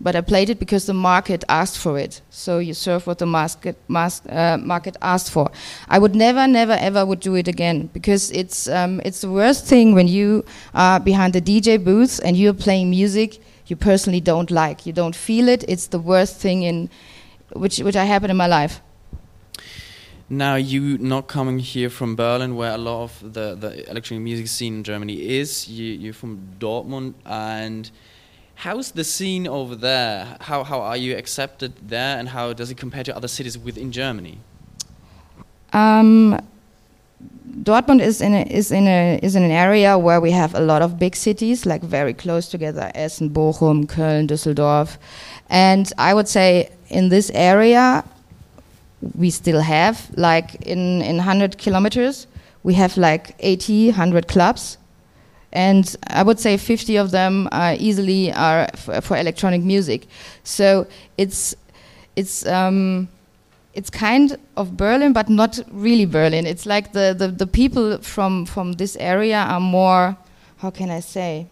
but 0.00 0.14
I 0.14 0.20
played 0.20 0.48
it 0.50 0.58
because 0.60 0.86
the 0.86 0.94
market 0.94 1.42
asked 1.48 1.76
for 1.78 1.98
it. 1.98 2.20
So 2.30 2.58
you 2.58 2.74
serve 2.74 3.06
what 3.06 3.18
the 3.18 3.26
market 3.26 3.76
mas- 3.88 4.22
uh, 4.28 4.58
market 4.60 4.96
asked 5.02 5.30
for. 5.32 5.50
I 5.88 5.98
would 5.98 6.14
never, 6.14 6.46
never, 6.46 6.74
ever 6.74 7.04
would 7.04 7.20
do 7.20 7.34
it 7.34 7.48
again 7.48 7.88
because 7.92 8.30
it's 8.30 8.68
um, 8.68 9.00
it's 9.04 9.22
the 9.22 9.30
worst 9.30 9.66
thing 9.66 9.94
when 9.94 10.06
you 10.06 10.44
are 10.72 11.00
behind 11.00 11.32
the 11.32 11.40
DJ 11.42 11.82
booth 11.82 12.20
and 12.24 12.36
you're 12.36 12.54
playing 12.54 12.90
music 12.90 13.40
you 13.66 13.76
personally 13.76 14.20
don't 14.20 14.50
like. 14.50 14.84
You 14.84 14.92
don't 14.92 15.14
feel 15.14 15.48
it. 15.48 15.64
It's 15.68 15.86
the 15.86 16.00
worst 16.00 16.40
thing 16.40 16.62
in 16.64 16.90
which 17.54 17.78
which 17.78 17.96
I 17.96 18.04
happened 18.04 18.30
in 18.32 18.36
my 18.36 18.48
life. 18.48 18.80
Now 20.32 20.54
you 20.54 20.96
not 20.98 21.26
coming 21.26 21.58
here 21.58 21.90
from 21.90 22.14
Berlin, 22.14 22.54
where 22.54 22.70
a 22.72 22.78
lot 22.78 23.02
of 23.02 23.32
the, 23.32 23.56
the 23.56 23.90
electronic 23.90 24.22
music 24.22 24.46
scene 24.46 24.76
in 24.76 24.84
Germany 24.84 25.40
is. 25.40 25.66
You, 25.66 25.86
you're 25.86 26.12
from 26.12 26.50
Dortmund, 26.60 27.14
and 27.26 27.90
how's 28.54 28.92
the 28.92 29.02
scene 29.02 29.48
over 29.48 29.74
there? 29.74 30.36
How 30.42 30.62
how 30.62 30.82
are 30.82 30.96
you 30.96 31.16
accepted 31.16 31.72
there, 31.88 32.16
and 32.16 32.28
how 32.28 32.52
does 32.52 32.70
it 32.70 32.76
compare 32.76 33.02
to 33.02 33.16
other 33.16 33.26
cities 33.26 33.58
within 33.58 33.90
Germany? 33.90 34.38
Um, 35.72 36.40
Dortmund 37.64 38.00
is 38.00 38.20
in 38.20 38.32
a, 38.32 38.42
is 38.42 38.70
in 38.70 38.86
a 38.86 39.18
is 39.24 39.34
in 39.34 39.42
an 39.42 39.50
area 39.50 39.98
where 39.98 40.20
we 40.20 40.30
have 40.30 40.54
a 40.54 40.60
lot 40.60 40.80
of 40.80 40.96
big 40.96 41.16
cities, 41.16 41.66
like 41.66 41.82
very 41.82 42.14
close 42.14 42.48
together: 42.48 42.92
Essen, 42.94 43.30
Bochum, 43.30 43.86
Köln, 43.86 44.28
Düsseldorf, 44.28 44.96
and 45.48 45.92
I 45.98 46.14
would 46.14 46.28
say 46.28 46.70
in 46.88 47.08
this 47.08 47.32
area 47.34 48.04
we 49.16 49.30
still 49.30 49.60
have 49.60 50.10
like 50.16 50.54
in 50.66 51.02
in 51.02 51.16
100 51.16 51.58
kilometers 51.58 52.26
we 52.62 52.74
have 52.74 52.96
like 52.96 53.34
80 53.38 53.88
100 53.90 54.28
clubs 54.28 54.78
and 55.52 55.96
i 56.08 56.22
would 56.22 56.38
say 56.38 56.56
50 56.56 56.96
of 56.96 57.10
them 57.10 57.48
are 57.52 57.74
easily 57.78 58.32
are 58.32 58.68
for 59.02 59.16
electronic 59.16 59.62
music 59.62 60.06
so 60.44 60.86
it's 61.16 61.54
it's 62.16 62.46
um, 62.46 63.08
it's 63.74 63.90
kind 63.90 64.36
of 64.56 64.76
Berlin, 64.76 65.12
but 65.12 65.28
not 65.28 65.58
really 65.70 66.04
Berlin. 66.04 66.46
It's 66.46 66.66
like 66.66 66.92
the, 66.92 67.14
the, 67.16 67.28
the 67.28 67.46
people 67.46 67.98
from, 67.98 68.44
from 68.46 68.72
this 68.72 68.96
area 68.96 69.38
are 69.38 69.60
more, 69.60 70.16
how 70.58 70.70
can 70.70 70.90
I 70.90 71.00
say, 71.00 71.46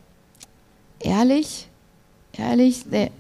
ehrlich? 1.05 1.67
Ehrlich? 2.37 2.85
They, 2.85 3.11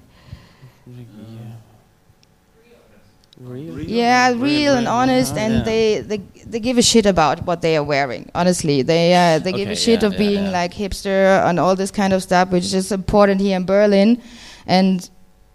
Real. 3.40 3.78
yeah, 3.80 4.32
real 4.32 4.74
and 4.74 4.88
honest, 4.88 5.36
and 5.36 5.54
Yeah. 5.54 5.62
they, 5.62 6.00
they 6.00 6.18
they 6.44 6.60
give 6.60 6.76
a 6.76 6.82
shit 6.82 7.06
about 7.06 7.46
what 7.46 7.60
they 7.60 7.76
are 7.76 7.84
wearing. 7.84 8.30
Honestly, 8.34 8.82
they 8.82 9.14
uh, 9.14 9.38
they 9.38 9.52
give 9.52 9.70
a 9.70 9.76
shit 9.76 10.00
yeah, 10.02 10.08
of 10.08 10.12
yeah, 10.14 10.18
being 10.18 10.44
yeah. 10.44 10.50
like 10.62 10.74
hipster 10.74 11.44
and 11.48 11.60
all 11.60 11.76
this 11.76 11.92
kind 11.92 12.12
of 12.12 12.22
stuff, 12.22 12.50
which 12.50 12.74
is 12.74 12.90
important 12.90 13.40
here 13.40 13.56
in 13.56 13.64
Berlin. 13.64 14.20
And 14.66 15.08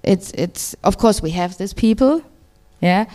it's 0.03 0.31
it's 0.31 0.75
of 0.83 0.97
course 0.97 1.21
we 1.21 1.31
have 1.31 1.57
these 1.57 1.73
people, 1.73 2.21
yeah. 2.81 3.05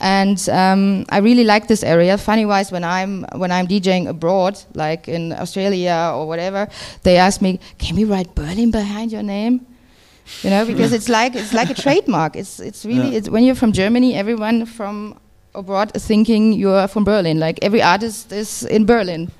And 0.00 0.38
um, 0.50 1.06
I 1.08 1.18
really 1.18 1.44
like 1.44 1.66
this 1.66 1.82
area. 1.82 2.16
Funny 2.18 2.44
wise, 2.44 2.70
when 2.70 2.84
I'm 2.84 3.24
when 3.34 3.50
I'm 3.50 3.66
DJing 3.66 4.08
abroad, 4.08 4.58
like 4.74 5.08
in 5.08 5.32
Australia 5.32 6.12
or 6.14 6.26
whatever, 6.28 6.68
they 7.02 7.16
ask 7.16 7.40
me, 7.40 7.58
"Can 7.78 7.96
we 7.96 8.04
write 8.04 8.34
Berlin 8.34 8.70
behind 8.70 9.10
your 9.10 9.22
name?" 9.22 9.66
You 10.42 10.50
know, 10.50 10.64
because 10.66 10.92
it's 10.92 11.08
like 11.08 11.34
it's 11.34 11.52
like 11.52 11.70
a 11.70 11.74
trademark. 11.84 12.36
It's 12.36 12.60
it's 12.60 12.84
really 12.84 13.10
Yeah. 13.10 13.18
it's 13.18 13.28
when 13.28 13.42
you're 13.44 13.54
from 13.56 13.72
Germany, 13.72 14.14
everyone 14.14 14.66
from 14.66 15.18
abroad 15.54 15.90
is 15.94 16.06
thinking 16.06 16.52
you 16.52 16.70
are 16.70 16.88
from 16.88 17.04
Berlin. 17.04 17.38
Like 17.38 17.58
every 17.62 17.82
artist 17.82 18.32
is 18.32 18.62
in 18.64 18.86
Berlin. 18.86 19.30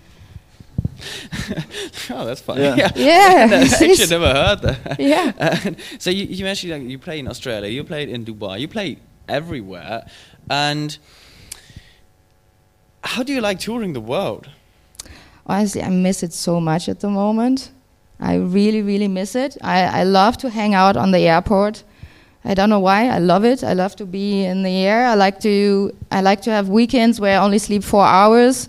oh, 2.10 2.24
that's 2.26 2.40
funny. 2.40 2.62
Yeah. 2.62 2.76
Yeah. 2.96 3.46
Yeah, 3.46 3.56
I 3.56 3.62
actually 3.64 4.06
never 4.06 4.32
heard 4.32 4.60
that. 4.62 4.96
Yeah. 5.00 5.32
Uh, 5.38 5.70
so 5.98 6.10
you, 6.10 6.24
you 6.24 6.44
mentioned 6.44 6.72
like, 6.72 6.82
you 6.82 6.98
play 6.98 7.18
in 7.18 7.28
Australia, 7.28 7.70
you 7.70 7.84
played 7.84 8.08
in 8.08 8.24
Dubai, 8.24 8.58
you 8.60 8.68
play 8.68 8.98
everywhere, 9.28 10.06
and 10.50 10.98
how 13.04 13.22
do 13.22 13.32
you 13.32 13.40
like 13.40 13.58
touring 13.60 13.92
the 13.92 14.00
world? 14.00 14.48
Honestly, 15.46 15.82
I 15.82 15.88
miss 15.90 16.22
it 16.22 16.32
so 16.32 16.60
much 16.60 16.88
at 16.88 17.00
the 17.00 17.08
moment. 17.08 17.70
I 18.20 18.34
really, 18.36 18.82
really 18.82 19.08
miss 19.08 19.34
it. 19.34 19.56
I, 19.62 20.00
I 20.00 20.02
love 20.04 20.36
to 20.38 20.50
hang 20.50 20.74
out 20.74 20.96
on 20.96 21.12
the 21.12 21.20
airport. 21.28 21.84
I 22.44 22.54
don't 22.54 22.68
know 22.70 22.80
why. 22.80 23.08
I 23.08 23.18
love 23.18 23.44
it. 23.44 23.62
I 23.62 23.74
love 23.74 23.94
to 23.96 24.06
be 24.06 24.44
in 24.44 24.62
the 24.62 24.76
air. 24.86 25.06
I 25.06 25.14
like 25.14 25.40
to. 25.40 25.92
I 26.10 26.20
like 26.20 26.40
to 26.42 26.50
have 26.50 26.68
weekends 26.68 27.20
where 27.20 27.38
I 27.38 27.44
only 27.44 27.58
sleep 27.58 27.82
four 27.84 28.04
hours, 28.04 28.68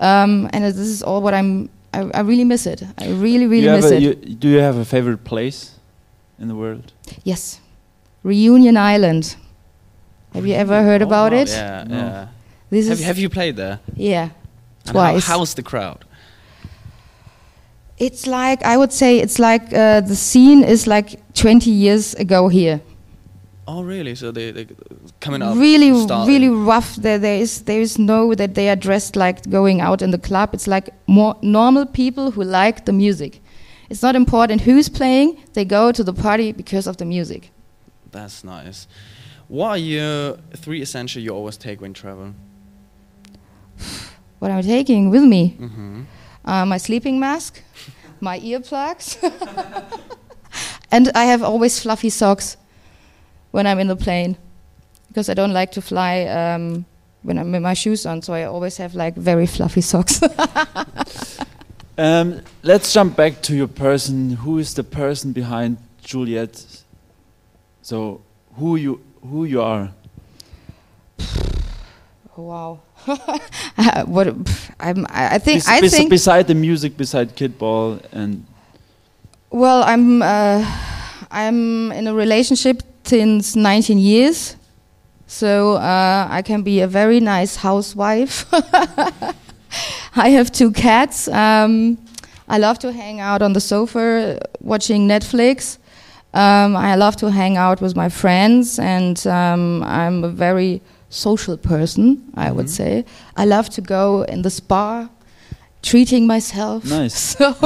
um, 0.00 0.48
and 0.52 0.64
this 0.64 0.76
is 0.78 1.02
all 1.02 1.20
what 1.22 1.34
I'm. 1.34 1.68
I, 1.92 2.00
I 2.12 2.20
really 2.20 2.44
miss 2.44 2.66
it. 2.66 2.82
I 2.98 3.08
really, 3.10 3.46
really 3.46 3.64
you 3.64 3.68
have 3.68 3.82
miss 3.82 3.90
a, 3.92 3.96
it. 3.96 4.02
You, 4.02 4.14
do 4.14 4.48
you 4.48 4.58
have 4.58 4.76
a 4.76 4.84
favorite 4.84 5.22
place 5.24 5.72
in 6.40 6.48
the 6.48 6.54
world? 6.56 6.92
yes, 7.24 7.60
Reunion 8.22 8.76
Island. 8.76 9.36
Have 10.32 10.46
you 10.46 10.54
ever 10.54 10.82
heard 10.82 11.00
Oh, 11.02 11.06
about 11.06 11.32
wow, 11.32 11.38
it? 11.38 11.48
Yeah, 11.50 11.84
No. 11.86 11.96
yeah. 11.96 12.26
This 12.70 12.88
Have, 12.88 12.98
is 12.98 13.04
have 13.04 13.18
you 13.18 13.28
played 13.30 13.54
there? 13.56 13.78
yeah, 13.94 14.30
twice. 14.84 15.24
How, 15.26 15.38
how's 15.38 15.54
the 15.54 15.62
crowd? 15.62 16.04
It's 17.98 18.26
like 18.26 18.62
I 18.64 18.76
would 18.76 18.92
say 18.92 19.18
it's 19.20 19.38
like 19.38 19.72
uh, 19.72 20.00
the 20.00 20.16
scene 20.16 20.64
is 20.64 20.86
like 20.86 21.20
20 21.34 21.70
years 21.70 22.14
ago 22.14 22.48
here. 22.48 22.80
Oh, 23.66 23.82
really? 23.82 24.14
So 24.14 24.30
they 24.32 24.50
they 24.52 24.66
coming 25.20 25.40
up 25.42 25.56
really, 25.56 25.94
starting. 26.02 26.34
really 26.34 26.48
rough. 26.48 26.96
There, 26.96 27.18
there 27.18 27.38
is 27.40 27.62
there 27.62 27.80
is 27.80 27.98
no 27.98 28.34
that 28.34 28.54
they 28.54 28.68
are 28.68 28.76
dressed 28.76 29.16
like 29.16 29.48
going 29.50 29.80
out 29.80 30.02
in 30.02 30.10
the 30.10 30.18
club. 30.18 30.50
It's 30.54 30.66
like 30.66 30.90
more 31.06 31.34
normal 31.40 31.86
people 31.86 32.30
who 32.32 32.42
like 32.44 32.84
the 32.84 32.92
music. 32.92 33.40
It's 33.90 34.02
not 34.02 34.16
important 34.16 34.62
who's 34.62 34.88
playing. 34.88 35.36
They 35.52 35.64
go 35.64 35.92
to 35.92 36.04
the 36.04 36.12
party 36.12 36.52
because 36.52 36.86
of 36.90 36.96
the 36.96 37.04
music. 37.04 37.50
That's 38.10 38.44
nice. 38.44 38.86
What 39.48 39.68
are 39.68 39.78
your 39.78 40.36
three 40.56 40.82
essential 40.82 41.22
you 41.22 41.30
always 41.30 41.56
take 41.56 41.80
when 41.80 41.92
traveling? 41.94 42.34
What 44.40 44.50
I'm 44.50 44.62
taking 44.62 45.10
with 45.10 45.22
me, 45.22 45.56
Mm-hmm. 45.58 46.02
Uh, 46.44 46.64
my 46.64 46.78
sleeping 46.78 47.18
mask, 47.20 47.62
my 48.20 48.38
earplugs, 48.40 49.18
and 50.90 51.10
I 51.14 51.24
have 51.24 51.42
always 51.42 51.80
fluffy 51.80 52.10
socks 52.10 52.56
when 53.50 53.66
I'm 53.66 53.78
in 53.78 53.88
the 53.88 53.96
plane 53.96 54.36
because 55.08 55.28
I 55.28 55.34
don't 55.34 55.52
like 55.52 55.72
to 55.72 55.82
fly 55.82 56.24
um, 56.24 56.84
when 57.22 57.38
I'm 57.38 57.52
with 57.52 57.62
my 57.62 57.74
shoes 57.74 58.06
on. 58.06 58.22
So 58.22 58.34
I 58.34 58.44
always 58.44 58.76
have 58.78 58.94
like 58.94 59.14
very 59.14 59.46
fluffy 59.46 59.80
socks. 59.80 60.20
Um, 61.96 62.40
let's 62.64 62.92
jump 62.92 63.16
back 63.16 63.40
to 63.42 63.54
your 63.54 63.68
person. 63.68 64.30
Who 64.30 64.58
is 64.58 64.74
the 64.74 64.82
person 64.82 65.32
behind 65.32 65.78
Juliet? 66.02 66.66
So 67.82 68.22
who 68.56 68.74
you 68.74 69.00
who 69.22 69.44
you 69.44 69.62
are? 69.62 69.92
Wow. 72.36 72.80
What 74.06 74.28
I'm, 74.80 75.06
I 75.10 75.38
think 75.38 75.68
I 75.68 75.80
think 75.88 76.10
beside 76.10 76.46
the 76.46 76.54
music, 76.54 76.96
beside 76.96 77.36
Kittball, 77.36 78.00
and 78.12 78.44
well 79.50 79.82
I'm 79.82 80.22
uh, 80.22 80.64
I'm 81.30 81.92
in 81.92 82.06
a 82.06 82.14
relationship 82.14 82.82
since 83.04 83.56
19 83.56 83.98
years, 83.98 84.56
so 85.26 85.74
uh, 85.74 86.26
I 86.30 86.42
can 86.42 86.62
be 86.62 86.80
a 86.80 86.86
very 86.86 87.20
nice 87.20 87.56
housewife. 87.56 88.46
I 90.16 90.30
have 90.30 90.50
two 90.52 90.70
cats. 90.70 91.28
Um, 91.28 91.98
I 92.48 92.58
love 92.58 92.78
to 92.80 92.92
hang 92.92 93.20
out 93.20 93.42
on 93.42 93.52
the 93.52 93.60
sofa 93.60 94.38
watching 94.60 95.08
Netflix. 95.08 95.78
Um, 96.32 96.76
I 96.76 96.96
love 96.96 97.16
to 97.16 97.30
hang 97.30 97.56
out 97.56 97.80
with 97.80 97.96
my 97.96 98.08
friends, 98.08 98.78
and 98.78 99.24
um, 99.26 99.82
I'm 99.84 100.24
a 100.24 100.28
very 100.28 100.80
social 101.14 101.56
person, 101.56 102.22
I 102.34 102.50
would 102.50 102.66
Mhm. 102.66 102.76
say. 102.76 103.04
I 103.36 103.44
love 103.46 103.68
to 103.70 103.80
go 103.80 104.22
in 104.28 104.42
the 104.42 104.50
spa, 104.50 105.08
treating 105.82 106.26
myself. 106.26 106.84
Nice. 106.84 107.36
So 107.38 107.54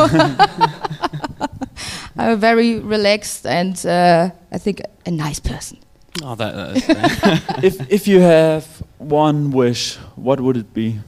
I'm 2.19 2.33
a 2.33 2.37
very 2.37 2.79
relaxed 2.81 3.47
and 3.47 3.75
uh, 3.87 4.31
I 4.53 4.59
think 4.59 4.81
a 5.07 5.11
nice 5.11 5.41
person. 5.41 5.79
Oh, 6.23 6.35
that, 6.35 6.55
that 6.55 6.77
is 6.77 6.89
if 7.63 7.93
if 7.93 8.09
you 8.09 8.21
have 8.21 8.65
one 8.99 9.51
wish, 9.53 9.97
what 10.17 10.41
would 10.41 10.57
it 10.57 10.75
be? 10.75 10.99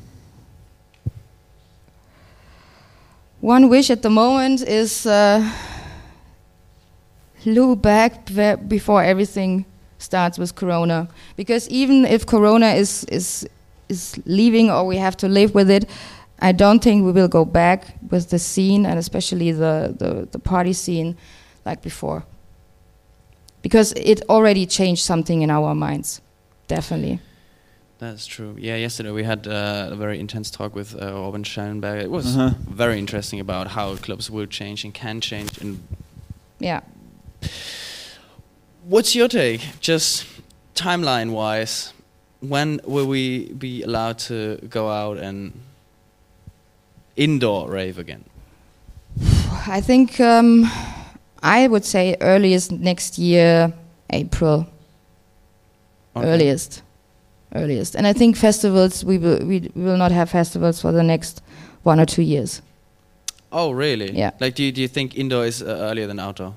One 3.41 3.69
wish 3.69 3.91
at 3.91 4.03
the 4.03 4.11
moment 4.11 4.63
is 4.63 5.07
uh, 5.07 5.43
look 7.45 7.83
back 7.83 8.29
ve- 8.29 8.57
before 8.69 9.03
everything 9.03 9.65
starts 10.01 10.39
with 10.39 10.55
Corona, 10.55 11.07
because 11.37 11.69
even 11.71 12.05
if 12.05 12.25
Corona 12.27 12.75
is 12.75 13.05
is 13.05 13.47
is 13.89 14.15
leaving 14.27 14.71
or 14.71 14.85
we 14.87 14.97
have 14.99 15.17
to 15.17 15.29
live 15.29 15.55
with 15.55 15.71
it, 15.71 15.85
I 16.39 16.53
don't 16.53 16.83
think 16.83 17.05
we 17.05 17.13
will 17.13 17.29
go 17.29 17.45
back 17.45 17.95
with 18.11 18.29
the 18.31 18.39
scene 18.39 18.87
and 18.91 18.99
especially 18.99 19.53
the 19.53 19.95
the, 19.99 20.27
the 20.33 20.39
party 20.39 20.73
scene 20.73 21.15
like 21.67 21.83
before, 21.83 22.23
because 23.63 23.93
it 23.97 24.23
already 24.29 24.67
changed 24.67 25.03
something 25.03 25.43
in 25.43 25.51
our 25.51 25.75
minds, 25.75 26.21
definitely. 26.69 27.19
That's 27.99 28.27
true. 28.27 28.57
Yeah, 28.59 28.77
yesterday 28.81 29.11
we 29.13 29.25
had 29.25 29.47
uh, 29.47 29.89
a 29.93 29.97
very 29.97 30.19
intense 30.19 30.51
talk 30.51 30.75
with 30.75 30.95
uh, 30.95 31.13
Orban 31.13 31.45
Schellenberg. 31.45 32.03
It 32.03 32.11
was 32.11 32.35
Uh-huh. 32.37 32.55
very 32.77 32.99
interesting 32.99 33.41
about 33.41 33.67
how 33.67 33.97
clubs 33.97 34.31
will 34.31 34.47
change 34.49 34.85
and 34.87 34.95
can 34.95 35.21
change. 35.21 35.61
And 35.61 35.79
Yeah. 36.61 36.81
What's 38.85 39.15
your 39.15 39.29
take, 39.29 39.61
just 39.81 40.27
timeline-wise? 40.75 41.93
When 42.41 42.81
will 42.85 43.07
we 43.07 43.53
be 43.53 43.83
allowed 43.83 44.19
to 44.21 44.57
go 44.69 44.89
out 44.89 45.19
and 45.19 45.53
indoor 47.17 47.71
rave 47.71 47.99
again? 47.99 48.25
I 49.67 49.81
think 49.81 50.21
um, 50.21 50.71
I 51.43 51.69
would 51.69 51.85
say 51.85 52.17
earliest 52.21 52.73
next 52.73 53.19
year, 53.19 53.73
April. 54.11 54.67
Okay. 56.17 56.27
Earliest, 56.27 56.83
earliest, 57.55 57.95
and 57.95 58.07
I 58.07 58.13
think 58.13 58.37
festivals 58.37 59.05
we 59.05 59.17
will 59.17 59.39
we 59.47 59.71
will 59.77 59.97
not 59.97 60.11
have 60.11 60.29
festivals 60.29 60.81
for 60.81 60.91
the 60.91 61.05
next 61.05 61.41
one 61.85 62.01
or 62.01 62.07
two 62.07 62.23
years. 62.23 62.63
Oh, 63.53 63.71
really? 63.71 64.13
Yeah. 64.13 64.31
Like, 64.41 64.55
do 64.55 64.63
you, 64.63 64.73
do 64.73 64.81
you 64.81 64.89
think 64.89 65.17
indoor 65.17 65.45
is 65.45 65.63
uh, 65.63 65.67
earlier 65.67 66.07
than 66.07 66.19
outdoor? 66.19 66.55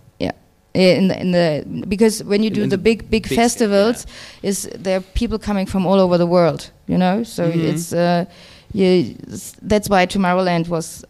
Eh, 0.76 0.98
In 0.98 1.08
the, 1.08 1.20
in 1.22 1.32
the 1.32 1.86
because 1.88 2.24
when 2.24 2.42
you 2.42 2.50
do 2.50 2.64
in 2.64 2.70
the 2.70 2.78
the 2.78 2.84
big 2.84 3.10
big, 3.10 3.24
big 3.30 3.36
festivals, 3.36 4.08
is 4.42 4.68
there 4.84 4.98
are 4.98 5.04
people 5.14 5.38
coming 5.38 5.68
from 5.68 5.86
all 5.86 6.00
over 6.00 6.18
the 6.18 6.26
world, 6.26 6.72
you 6.88 6.98
know. 6.98 7.24
So 7.24 7.44
Mhm. 7.44 7.64
it's 7.70 7.94
uh, 7.94 8.26
you, 8.74 9.16
that's 9.62 9.88
why 9.90 10.08
Tomorrowland 10.08 10.68
was 10.70 11.06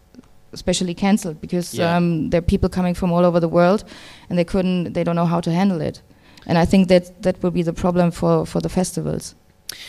especially 0.52 0.94
cancelled 0.94 1.40
because 1.40 1.74
Yeah. 1.78 1.96
um, 1.96 2.28
there 2.30 2.38
are 2.38 2.46
people 2.46 2.68
coming 2.68 2.94
from 2.94 3.10
all 3.12 3.24
over 3.24 3.40
the 3.40 3.48
world, 3.48 3.84
and 4.28 4.38
they 4.38 4.44
couldn't 4.44 4.92
they 4.92 5.02
don't 5.04 5.16
know 5.16 5.26
how 5.34 5.40
to 5.40 5.50
handle 5.50 5.80
it, 5.80 6.02
and 6.46 6.58
I 6.58 6.66
think 6.66 6.88
that 6.88 7.22
that 7.22 7.36
will 7.42 7.50
be 7.52 7.62
the 7.62 7.72
problem 7.72 8.10
for 8.10 8.46
for 8.46 8.60
the 8.60 8.68
festivals. 8.68 9.34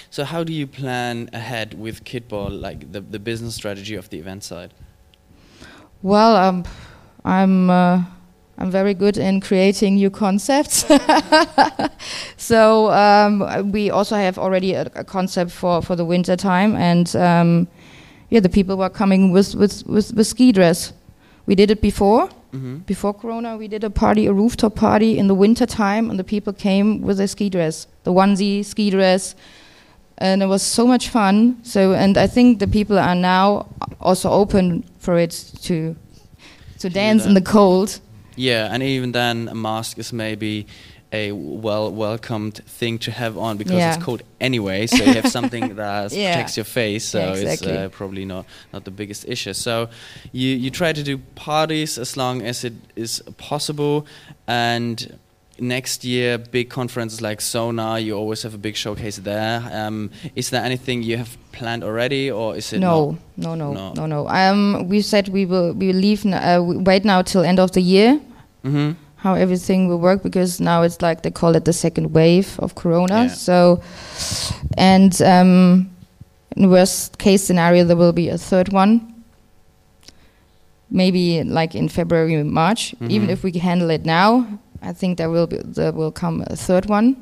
So, 0.09 0.23
how 0.23 0.43
do 0.45 0.53
you 0.53 0.67
plan 0.67 1.29
ahead 1.33 1.73
with 1.73 2.03
Kittball, 2.05 2.49
like 2.61 2.91
the, 2.93 3.01
the 3.01 3.19
business 3.19 3.55
strategy 3.55 3.97
of 3.97 4.07
the 4.09 4.17
event 4.19 4.43
side? 4.43 4.69
Well, 6.01 6.35
um, 6.35 6.63
I'm 7.25 7.69
uh, 7.69 8.03
I'm 8.57 8.71
very 8.71 8.93
good 8.93 9.17
in 9.17 9.41
creating 9.41 9.95
new 9.95 10.09
concepts. 10.09 10.85
so 12.37 12.89
um, 12.91 13.71
we 13.71 13.89
also 13.89 14.15
have 14.15 14.37
already 14.37 14.73
a, 14.73 14.89
a 14.95 15.03
concept 15.03 15.51
for, 15.51 15.81
for 15.81 15.95
the 15.95 16.05
winter 16.05 16.37
time, 16.37 16.75
and 16.75 17.13
um, 17.17 17.67
yeah, 18.29 18.39
the 18.39 18.49
people 18.49 18.77
were 18.77 18.89
coming 18.89 19.31
with 19.31 19.55
with, 19.55 19.85
with 19.85 20.13
with 20.13 20.27
ski 20.27 20.51
dress. 20.51 20.93
We 21.45 21.55
did 21.55 21.69
it 21.69 21.81
before. 21.81 22.29
Mm-hmm. 22.53 22.77
Before 22.85 23.13
Corona, 23.13 23.57
we 23.57 23.67
did 23.67 23.83
a 23.83 23.89
party, 23.89 24.27
a 24.27 24.33
rooftop 24.33 24.75
party 24.75 25.17
in 25.17 25.27
the 25.27 25.35
winter 25.35 25.65
time, 25.65 26.09
and 26.09 26.17
the 26.17 26.23
people 26.23 26.53
came 26.53 27.01
with 27.01 27.17
their 27.17 27.27
ski 27.27 27.49
dress, 27.49 27.87
the 28.03 28.13
onesie 28.13 28.63
ski 28.63 28.89
dress, 28.89 29.35
and 30.17 30.41
it 30.41 30.45
was 30.45 30.61
so 30.61 30.87
much 30.87 31.09
fun. 31.09 31.57
So, 31.63 31.93
and 31.93 32.17
I 32.17 32.27
think 32.27 32.59
the 32.59 32.67
people 32.67 32.97
are 32.97 33.15
now 33.15 33.67
also 33.99 34.29
open 34.29 34.83
for 34.99 35.17
it 35.17 35.31
to 35.63 35.95
to 36.79 36.89
dance 36.89 37.25
in 37.25 37.33
the 37.33 37.41
cold. 37.41 37.99
Yeah, 38.35 38.69
and 38.73 38.83
even 38.83 39.11
then, 39.11 39.47
a 39.49 39.55
mask 39.55 39.97
is 39.99 40.11
maybe 40.13 40.65
a 41.13 41.31
well 41.31 41.91
welcomed 41.93 42.55
thing 42.79 42.97
to 42.99 43.11
have 43.11 43.37
on 43.37 43.57
because 43.57 43.75
Yeah. 43.77 43.93
it's 43.95 44.03
cold 44.03 44.21
anyway. 44.41 44.87
So 44.87 45.03
you 45.03 45.13
have 45.13 45.29
something 45.29 45.75
that 45.75 46.11
Yeah. 46.11 46.33
protects 46.33 46.57
your 46.57 46.65
face. 46.65 47.05
So 47.05 47.19
Yeah, 47.19 47.33
exactly. 47.33 47.71
it's 47.71 47.93
uh, 47.93 47.97
probably 47.97 48.25
not 48.25 48.45
not 48.73 48.83
the 48.83 48.91
biggest 48.91 49.25
issue. 49.27 49.53
So 49.53 49.87
you 50.33 50.49
you 50.49 50.69
try 50.71 50.93
to 50.93 51.03
do 51.03 51.17
parties 51.35 51.97
as 51.97 52.17
long 52.17 52.41
as 52.41 52.63
it 52.63 52.73
is 52.95 53.21
possible, 53.37 54.05
and 54.47 55.17
next 55.59 56.03
year 56.03 56.37
big 56.37 56.69
conferences 56.69 57.21
like 57.21 57.41
Sonar, 57.41 57.99
you 57.99 58.15
always 58.17 58.43
have 58.43 58.53
a 58.53 58.57
big 58.57 58.75
showcase 58.75 59.17
there. 59.17 59.61
Um, 59.71 60.09
is 60.35 60.49
there 60.49 60.63
anything 60.63 61.03
you 61.03 61.17
have 61.17 61.37
planned 61.51 61.83
already, 61.83 62.29
or 62.31 62.55
is 62.57 62.73
it 62.73 62.79
No, 62.79 63.17
no, 63.37 63.55
No. 63.55 63.73
no, 63.73 63.93
no, 63.93 64.05
no. 64.05 64.27
Um, 64.27 64.87
we 64.89 65.01
said 65.01 65.29
we 65.29 65.45
will 65.45 65.73
we 65.73 65.87
will 65.87 65.99
leave. 66.01 66.25
Uh, 66.25 66.61
wait 66.63 67.05
now 67.05 67.21
till 67.21 67.43
end 67.43 67.59
of 67.59 67.71
the 67.71 67.81
year. 67.81 68.19
hmm 68.63 68.91
how 69.25 69.33
everything 69.33 69.87
will 69.89 69.97
work 69.99 70.21
because 70.21 70.59
now 70.61 70.83
it's 70.83 71.01
like 71.01 71.23
they 71.23 71.31
call 71.31 71.55
it 71.55 71.65
the 71.65 71.73
second 71.73 72.13
wave 72.13 72.59
of 72.59 72.75
corona 72.75 73.23
Yeah. 73.23 73.27
so 73.33 73.81
and 74.77 75.19
um 75.23 75.89
in 76.55 76.69
worst 76.69 77.17
case 77.17 77.43
scenario 77.43 77.83
there 77.85 77.95
will 77.97 78.13
be 78.13 78.29
a 78.29 78.37
third 78.37 78.69
one 78.71 79.01
maybe 80.91 81.43
like 81.43 81.73
in 81.73 81.89
february 81.89 82.43
march 82.43 82.93
even 83.09 83.27
Mhm. 83.27 83.31
if 83.33 83.43
we 83.43 83.51
handle 83.57 83.89
it 83.89 84.05
now 84.05 84.45
i 84.81 84.93
think 84.93 85.17
there 85.17 85.29
will 85.29 85.47
be 85.47 85.57
there 85.63 85.91
will 85.91 86.11
come 86.11 86.43
a 86.47 86.55
third 86.55 86.85
one. 86.85 87.15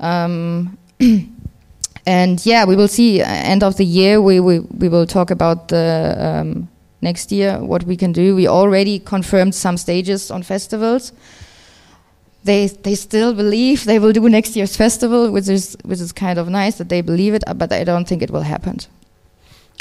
Um 0.00 0.78
and 2.06 2.44
yeah 2.44 2.64
we 2.64 2.76
will 2.76 2.88
see 2.88 3.22
uh, 3.22 3.26
end 3.26 3.62
of 3.62 3.76
the 3.76 3.84
year 3.84 4.20
we 4.20 4.40
we, 4.40 4.60
we 4.60 4.88
will 4.88 5.06
talk 5.06 5.30
about 5.30 5.68
the 5.68 6.16
um, 6.18 6.68
next 7.00 7.32
year 7.32 7.58
what 7.58 7.84
we 7.84 7.96
can 7.96 8.12
do. 8.12 8.34
We 8.34 8.48
already 8.48 8.98
confirmed 8.98 9.54
some 9.54 9.76
stages 9.76 10.30
on 10.30 10.42
festivals. 10.42 11.12
They 12.44 12.66
they 12.66 12.94
still 12.94 13.34
believe 13.34 13.84
they 13.84 13.98
will 13.98 14.12
do 14.12 14.28
next 14.28 14.56
year's 14.56 14.76
festival 14.76 15.30
which 15.30 15.48
is 15.48 15.76
which 15.84 16.00
is 16.00 16.12
kind 16.12 16.38
of 16.38 16.48
nice 16.48 16.78
that 16.78 16.88
they 16.88 17.02
believe 17.02 17.34
it 17.34 17.44
uh, 17.46 17.54
but 17.54 17.72
i 17.72 17.84
don't 17.84 18.06
think 18.08 18.22
it 18.22 18.30
will 18.30 18.42
happen. 18.42 18.78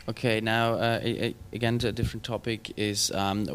Okay, 0.09 0.41
now 0.41 0.73
uh, 0.73 0.99
again, 1.53 1.79
a 1.83 1.91
different 1.91 2.23
topic 2.25 2.73
is 2.75 3.09
um, 3.11 3.45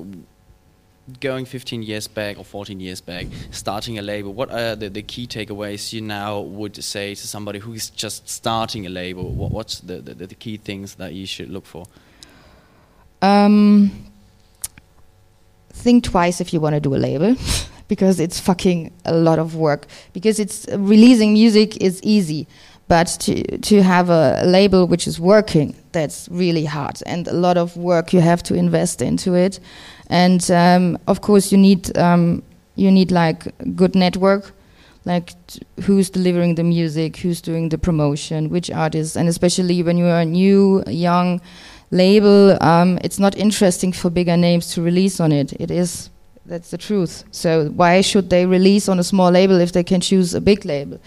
going 1.20 1.44
15 1.44 1.82
years 1.82 2.06
back 2.08 2.38
or 2.38 2.44
14 2.44 2.80
years 2.80 3.00
back, 3.00 3.26
starting 3.50 3.98
a 3.98 4.02
label. 4.02 4.32
What 4.32 4.50
are 4.50 4.76
the, 4.76 4.88
the 4.88 5.02
key 5.02 5.26
takeaways 5.26 5.92
you 5.92 6.00
now 6.00 6.40
would 6.40 6.82
say 6.82 7.14
to 7.14 7.26
somebody 7.26 7.58
who 7.58 7.72
is 7.72 7.90
just 7.90 8.28
starting 8.28 8.86
a 8.86 8.88
label? 8.88 9.30
What, 9.30 9.50
what's 9.50 9.80
the, 9.80 9.96
the, 9.96 10.26
the 10.26 10.34
key 10.34 10.56
things 10.56 10.96
that 10.96 11.12
you 11.14 11.26
should 11.26 11.50
look 11.50 11.66
for? 11.66 11.86
Um, 13.22 13.90
think 15.72 16.04
twice 16.04 16.40
if 16.40 16.52
you 16.52 16.60
want 16.60 16.74
to 16.74 16.80
do 16.80 16.94
a 16.94 16.98
label, 16.98 17.36
because 17.88 18.20
it's 18.20 18.38
fucking 18.38 18.92
a 19.04 19.14
lot 19.14 19.38
of 19.38 19.54
work. 19.56 19.86
Because 20.12 20.38
it's 20.38 20.66
releasing 20.76 21.32
music 21.32 21.76
is 21.78 22.02
easy, 22.02 22.46
but 22.88 23.06
to 23.20 23.58
to 23.58 23.82
have 23.82 24.10
a 24.10 24.42
label 24.44 24.86
which 24.86 25.06
is 25.06 25.20
working, 25.20 25.76
that's 25.92 26.28
really 26.30 26.64
hard, 26.64 27.02
and 27.06 27.28
a 27.28 27.32
lot 27.32 27.56
of 27.56 27.76
work 27.76 28.12
you 28.12 28.20
have 28.20 28.42
to 28.44 28.54
invest 28.54 29.02
into 29.02 29.34
it. 29.34 29.60
And 30.08 30.50
um, 30.50 30.98
of 31.06 31.20
course, 31.20 31.52
you 31.52 31.58
need 31.58 31.96
um, 31.96 32.42
you 32.74 32.90
need 32.90 33.10
like 33.10 33.54
good 33.76 33.94
network. 33.94 34.52
Like 35.04 35.32
who's 35.84 36.10
delivering 36.10 36.56
the 36.56 36.64
music, 36.64 37.16
who's 37.16 37.40
doing 37.40 37.70
the 37.70 37.78
promotion, 37.78 38.50
which 38.50 38.70
artists, 38.70 39.16
and 39.16 39.26
especially 39.28 39.82
when 39.82 39.96
you 39.96 40.04
are 40.04 40.20
a 40.20 40.24
new, 40.24 40.82
young, 40.86 41.40
label, 41.90 42.62
um, 42.62 42.98
it's 43.02 43.18
not 43.18 43.36
interesting 43.36 43.92
for 43.92 44.10
bigger 44.10 44.36
names 44.36 44.74
to 44.74 44.82
release 44.82 45.20
on 45.20 45.32
it. 45.32 45.52
It 45.54 45.70
is, 45.70 46.10
that's 46.48 46.70
the 46.70 46.78
truth. 46.78 47.24
So 47.30 47.66
why 47.68 48.00
should 48.00 48.30
they 48.30 48.46
release 48.46 48.88
on 48.88 48.98
a 48.98 49.04
small 49.04 49.30
label 49.30 49.60
if 49.60 49.72
they 49.72 49.84
can 49.84 50.00
choose 50.00 50.34
a 50.34 50.40
big 50.40 50.64
label? 50.64 50.98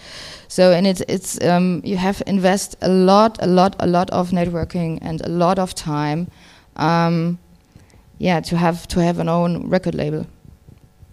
So 0.48 0.72
and 0.72 0.86
it's 0.86 1.02
it's 1.08 1.42
um, 1.44 1.80
you 1.84 1.96
have 1.96 2.22
invest 2.26 2.76
a 2.80 2.88
lot, 2.88 3.38
a 3.40 3.46
lot, 3.46 3.76
a 3.80 3.86
lot 3.86 4.10
of 4.10 4.30
networking 4.30 4.98
and 5.02 5.20
a 5.20 5.28
lot 5.28 5.58
of 5.58 5.74
time, 5.74 6.28
um, 6.76 7.38
yeah, 8.18 8.40
to 8.40 8.56
have 8.56 8.86
to 8.88 9.02
have 9.02 9.18
an 9.18 9.28
own 9.28 9.68
record 9.68 9.94
label. 9.94 10.26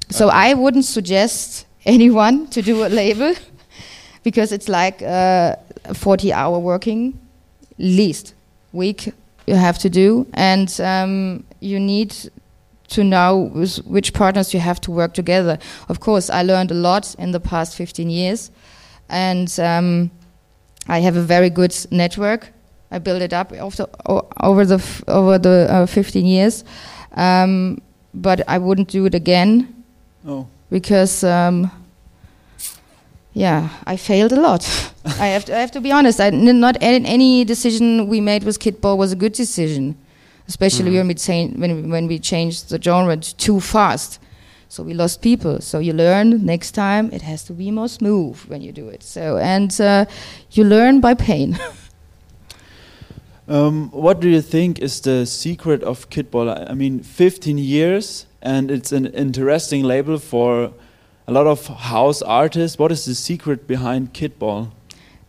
So 0.09 0.29
I 0.29 0.53
wouldn't 0.53 0.85
suggest 0.85 1.65
anyone 1.85 2.47
to 2.47 2.61
do 2.61 2.85
a 2.85 2.89
label 2.89 3.33
because 4.23 4.51
it's 4.51 4.69
like 4.69 5.01
uh, 5.01 5.55
a 5.85 5.93
40 5.93 6.33
hour 6.33 6.59
working 6.59 7.19
least 7.77 8.33
week 8.73 9.13
you 9.47 9.55
have 9.55 9.79
to 9.79 9.89
do 9.89 10.27
and 10.33 10.79
um, 10.81 11.43
you 11.59 11.79
need 11.79 12.13
to 12.89 13.03
know 13.03 13.51
with 13.53 13.77
which 13.85 14.13
partners 14.13 14.53
you 14.53 14.59
have 14.59 14.79
to 14.81 14.91
work 14.91 15.13
together 15.13 15.57
of 15.87 15.99
course 15.99 16.29
i 16.29 16.43
learned 16.43 16.71
a 16.71 16.75
lot 16.75 17.15
in 17.19 17.31
the 17.31 17.39
past 17.39 17.75
15 17.75 18.09
years 18.09 18.51
and 19.09 19.59
um, 19.59 20.11
i 20.87 20.99
have 20.99 21.15
a 21.15 21.21
very 21.21 21.49
good 21.49 21.75
network 21.91 22.51
i 22.91 22.99
built 22.99 23.21
it 23.21 23.33
up 23.33 23.51
over 23.53 23.75
the, 23.75 23.89
over 24.39 24.65
the, 24.65 25.03
over 25.07 25.37
the 25.37 25.67
uh, 25.69 25.85
15 25.85 26.25
years 26.25 26.63
um, 27.13 27.81
but 28.13 28.41
i 28.47 28.57
wouldn't 28.57 28.89
do 28.89 29.05
it 29.05 29.15
again 29.15 29.75
Oh, 30.27 30.47
because 30.69 31.23
um, 31.23 31.71
yeah, 33.33 33.69
I 33.85 33.95
failed 33.95 34.33
a 34.33 34.39
lot. 34.41 34.63
I 35.05 35.27
have 35.27 35.45
to 35.45 35.55
I 35.55 35.59
have 35.59 35.71
to 35.71 35.81
be 35.81 35.91
honest. 35.91 36.19
I 36.19 36.29
not 36.29 36.77
any, 36.81 37.07
any 37.07 37.45
decision 37.45 38.07
we 38.07 38.19
made 38.19 38.43
with 38.43 38.59
Kittball 38.59 38.97
was 38.97 39.11
a 39.11 39.15
good 39.15 39.33
decision, 39.33 39.97
especially 40.49 40.91
Mhm. 40.91 40.97
when 40.97 41.07
we 41.07 41.13
change, 41.27 41.49
when 41.61 41.71
when 41.91 42.07
we 42.07 42.17
changed 42.19 42.69
the 42.69 42.79
genre 42.81 43.15
too 43.45 43.59
fast. 43.61 44.19
So 44.71 44.83
we 44.83 44.93
lost 44.93 45.21
people. 45.21 45.61
So 45.61 45.79
you 45.79 45.93
learn 45.93 46.45
next 46.45 46.71
time 46.75 47.09
it 47.13 47.21
has 47.21 47.43
to 47.45 47.53
be 47.53 47.71
more 47.71 47.87
smooth 47.89 48.37
when 48.49 48.61
you 48.61 48.71
do 48.71 48.89
it. 48.95 49.01
So 49.03 49.37
and 49.37 49.71
uh, 49.81 50.05
you 50.55 50.63
learn 50.65 50.99
by 51.01 51.13
pain. 51.15 51.57
Um, 53.47 53.89
what 53.91 54.19
do 54.19 54.29
you 54.29 54.41
think 54.41 54.77
is 54.79 55.01
the 55.01 55.25
secret 55.25 55.81
of 55.83 56.09
Kittball? 56.09 56.49
I 56.49 56.71
I 56.71 56.75
mean, 56.75 56.99
15 56.99 57.57
years, 57.57 58.27
and 58.43 58.69
it's 58.69 58.91
an 58.91 59.07
interesting 59.07 59.83
label 59.83 60.19
for 60.19 60.71
a 61.27 61.31
lot 61.31 61.47
of 61.47 61.65
house 61.67 62.21
artists. 62.21 62.77
What 62.77 62.91
is 62.91 63.05
the 63.05 63.15
secret 63.15 63.65
behind 63.67 64.13
Kittball? 64.13 64.67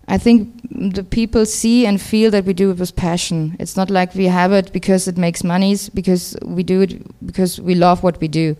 I 0.08 0.18
think 0.18 0.60
the 0.70 1.04
people 1.04 1.46
see 1.46 1.86
and 1.86 2.00
feel 2.00 2.30
that 2.32 2.44
we 2.44 2.52
do 2.52 2.70
it 2.70 2.78
with 2.78 2.96
passion. 2.96 3.56
It's 3.60 3.76
not 3.76 3.90
like 3.90 4.14
we 4.14 4.26
have 4.26 4.52
it 4.52 4.72
because 4.72 5.06
it 5.06 5.16
makes 5.16 5.44
money, 5.44 5.72
it's 5.72 5.88
because 5.88 6.36
we 6.44 6.62
do 6.62 6.80
it 6.82 7.26
because 7.26 7.60
we 7.60 7.74
love 7.74 8.02
what 8.02 8.20
we 8.20 8.28
do. 8.28 8.56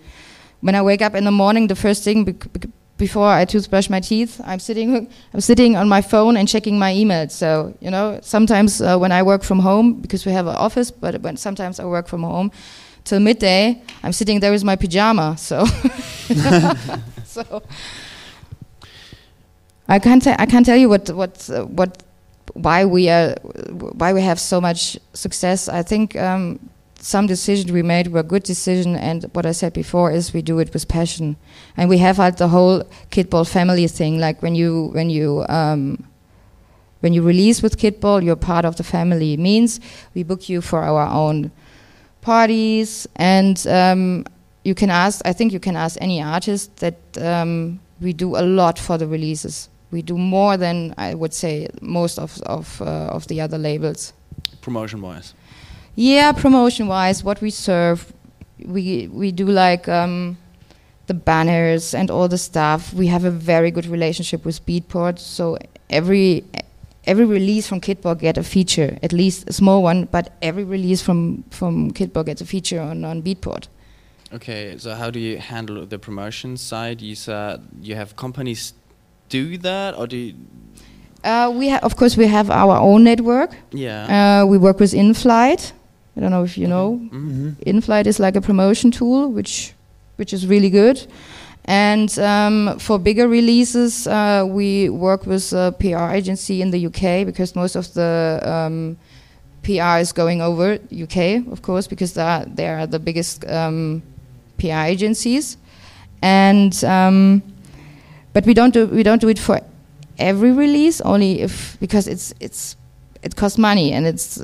When 0.61 0.75
I 0.75 0.83
wake 0.83 1.03
up 1.03 1.15
in 1.15 1.25
the 1.25 1.31
morning, 1.33 1.67
the 1.67 1.75
first 1.75 2.05
thing 2.05 2.25
bec- 2.25 2.71
before 2.99 3.27
I 3.27 3.47
toothbrush 3.47 3.89
my 3.89 4.01
teeth, 4.01 4.41
I'm 4.45 4.61
sitting 4.61 5.09
I'm 5.35 5.41
sitting 5.41 5.77
on 5.77 5.89
my 5.89 6.03
phone 6.03 6.37
and 6.37 6.47
checking 6.47 6.79
my 6.79 6.93
emails. 6.93 7.33
So 7.33 7.75
you 7.81 7.91
know, 7.91 8.21
sometimes 8.23 8.81
uh, 8.81 8.97
when 8.99 9.11
I 9.11 9.23
work 9.23 9.43
from 9.43 9.59
home 9.61 9.95
because 9.95 10.27
we 10.27 10.33
have 10.33 10.47
an 10.47 10.57
office, 10.57 10.91
but 10.91 11.21
when 11.23 11.37
sometimes 11.37 11.81
I 11.81 11.85
work 11.85 12.07
from 12.07 12.23
home 12.23 12.53
till 13.05 13.19
midday, 13.21 13.83
I'm 14.03 14.13
sitting 14.13 14.41
there 14.41 14.53
with 14.53 14.65
my 14.65 14.77
pajama. 14.77 15.37
So 15.39 15.65
so 17.25 17.63
I 19.91 19.99
can't 19.99 20.23
can't 20.23 20.65
tell 20.65 20.77
you 20.77 20.89
what 20.89 21.11
what 21.11 21.51
what 21.67 22.05
why 22.55 22.85
we 22.85 23.09
are 23.09 23.35
why 24.01 24.13
we 24.13 24.23
have 24.23 24.39
so 24.39 24.61
much 24.61 24.97
success. 25.15 25.69
I 25.69 25.83
think 25.83 26.15
um, 26.15 26.61
some 27.01 27.27
decisions 27.27 27.73
we 27.73 27.83
made 27.83 28.07
were 28.13 28.23
good 28.23 28.45
decision, 28.45 28.95
and 28.95 29.25
what 29.33 29.47
I 29.47 29.51
said 29.51 29.73
before 29.73 30.13
is 30.13 30.33
we 30.33 30.43
do 30.43 30.61
it 30.61 30.73
with 30.73 30.87
passion, 30.87 31.35
and 31.77 31.91
we 31.91 31.99
have 31.99 32.19
had 32.19 32.39
the 32.39 32.47
whole 32.47 32.85
Kittball 33.11 33.51
family 33.51 33.89
thing. 33.89 34.21
Like 34.21 34.41
when 34.43 34.55
you 34.55 34.91
when 34.93 35.11
you 35.11 35.45
um, 35.49 36.05
when 37.01 37.13
you 37.13 37.23
release 37.23 37.61
with 37.61 37.77
Kittball, 37.77 38.23
you're 38.23 38.37
part 38.37 38.65
of 38.65 38.77
the 38.77 38.85
family. 38.85 39.33
It 39.33 39.41
means 39.41 39.81
we 40.15 40.23
book 40.23 40.49
you 40.49 40.61
for 40.61 40.85
our 40.85 41.09
own 41.09 41.51
parties, 42.21 43.09
and 43.17 43.67
um, 43.67 44.25
you 44.63 44.77
can 44.77 44.89
ask. 44.89 45.21
I 45.25 45.33
think 45.33 45.53
you 45.53 45.59
can 45.59 45.75
ask 45.75 45.99
any 46.01 46.23
artist 46.23 46.77
that 46.77 46.95
um, 47.19 47.81
we 48.01 48.13
do 48.13 48.37
a 48.37 48.43
lot 48.43 48.79
for 48.79 48.97
the 48.97 49.09
releases. 49.09 49.70
We 49.91 50.03
do 50.03 50.17
more 50.17 50.57
than 50.57 50.95
I 50.97 51.15
would 51.15 51.35
say 51.35 51.69
most 51.81 52.19
of 52.19 52.41
of 52.43 52.81
uh, 52.81 53.17
of 53.17 53.27
the 53.27 53.41
other 53.41 53.59
labels. 53.59 54.13
Promotion 54.61 55.01
wise. 55.03 55.35
Yeah, 55.97 56.33
promotion 56.33 56.87
wise, 56.87 57.25
what 57.25 57.41
we 57.41 57.51
serve, 57.51 58.13
we 58.65 59.09
we 59.13 59.33
do 59.33 59.47
like 59.47 59.89
um, 59.89 60.37
the 61.07 61.15
banners 61.15 61.95
and 61.95 62.11
all 62.11 62.29
the 62.29 62.39
stuff. 62.39 62.95
We 62.95 63.09
have 63.09 63.25
a 63.25 63.31
very 63.31 63.71
good 63.71 63.87
relationship 63.87 64.45
with 64.45 64.65
Beatport, 64.67 65.19
so 65.19 65.59
every 65.89 66.45
every 67.05 67.25
release 67.25 67.67
from 67.67 67.81
Kittball 67.81 68.19
get 68.19 68.39
a 68.39 68.43
feature, 68.43 68.99
at 69.03 69.13
least 69.13 69.49
a 69.49 69.53
small 69.53 69.83
one, 69.83 70.05
but 70.11 70.33
every 70.41 70.65
release 70.65 71.03
from 71.03 71.45
from 71.51 71.91
Kittball 71.91 72.25
gets 72.25 72.41
a 72.41 72.47
feature 72.47 72.81
on 72.81 73.05
on 73.05 73.23
Beatport. 73.23 73.67
Okay, 74.33 74.77
so 74.79 74.95
how 74.95 75.11
do 75.11 75.19
you 75.19 75.39
handle 75.39 75.85
the 75.85 75.99
promotion 75.99 76.57
side? 76.57 77.01
You 77.01 77.17
said 77.17 77.67
you 77.83 77.97
have 77.97 78.15
companies 78.15 78.75
do 79.31 79.57
that, 79.59 79.95
or 79.99 80.07
do 80.07 80.17
you 80.17 80.35
Uh, 81.23 81.51
we 81.61 81.69
have, 81.69 81.83
of 81.85 81.97
course, 81.97 82.17
we 82.17 82.27
have 82.27 82.51
our 82.51 82.77
own 82.79 83.05
network. 83.05 83.51
Yeah. 83.73 84.41
Uh, 84.43 84.47
we 84.53 84.57
work 84.59 84.81
with 84.81 84.93
Inflyte. 84.95 85.73
I 86.17 86.21
don't 86.21 86.31
know 86.31 86.45
if 86.45 86.57
you 86.57 86.67
know. 86.67 86.99
Mhm. 87.13 87.55
Inflyte 87.67 88.09
is 88.09 88.19
like 88.19 88.39
a 88.39 88.41
promotion 88.41 88.91
tool, 88.91 89.29
which 89.37 89.75
which 90.19 90.33
is 90.33 90.47
really 90.47 90.71
good. 90.71 91.07
And 91.65 92.11
um, 92.19 92.79
for 92.79 92.99
bigger 92.99 93.29
releases, 93.29 94.07
uh, 94.07 94.45
we 94.49 94.89
work 94.89 95.27
with 95.27 95.53
a 95.53 95.73
PR 95.79 96.11
agency 96.17 96.61
in 96.63 96.71
the 96.71 96.87
UK 96.87 97.25
because 97.25 97.55
most 97.55 97.77
of 97.77 97.93
the 97.95 98.41
um, 98.45 98.97
PR 99.63 99.99
is 100.01 100.13
going 100.13 100.41
over 100.43 100.79
UK, 100.91 101.47
of 101.53 101.61
course, 101.63 101.87
because 101.87 102.13
they 102.15 102.23
are, 102.23 102.45
they 102.57 102.67
are 102.69 102.87
the 102.87 102.99
biggest 102.99 103.45
um, 103.49 104.03
PR 104.59 104.85
agencies. 104.89 105.57
And 106.23 106.73
um, 106.85 107.43
but 108.33 108.47
we 108.47 108.55
don't 108.55 108.73
do 108.73 108.87
we 108.87 109.03
don't 109.03 109.21
do 109.21 109.29
it 109.29 109.39
for 109.39 109.61
every 110.19 110.53
release, 110.53 111.01
only 111.01 111.41
if 111.41 111.79
because 111.81 112.07
it's 112.07 112.33
it's 112.41 112.77
it 113.23 113.37
costs 113.37 113.59
money 113.59 113.93
and 113.93 114.07
it's 114.07 114.41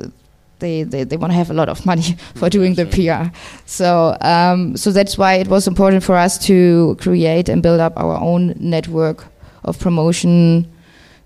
they, 0.59 0.81
they, 0.83 1.03
they 1.03 1.17
want 1.17 1.31
to 1.31 1.37
have 1.37 1.51
a 1.51 1.53
lot 1.53 1.69
of 1.69 1.85
money 1.85 2.17
for 2.35 2.49
doing 2.49 2.73
the 2.73 2.85
PR. 2.85 3.35
So 3.65 4.17
um, 4.21 4.75
so 4.75 4.91
that's 4.91 5.17
why 5.17 5.35
it 5.35 5.47
was 5.47 5.67
important 5.67 6.03
for 6.03 6.15
us 6.15 6.37
to 6.47 6.97
create 6.99 7.47
and 7.49 7.61
build 7.61 7.79
up 7.79 7.93
our 7.97 8.19
own 8.19 8.55
network 8.59 9.25
of 9.63 9.79
promotion 9.79 10.71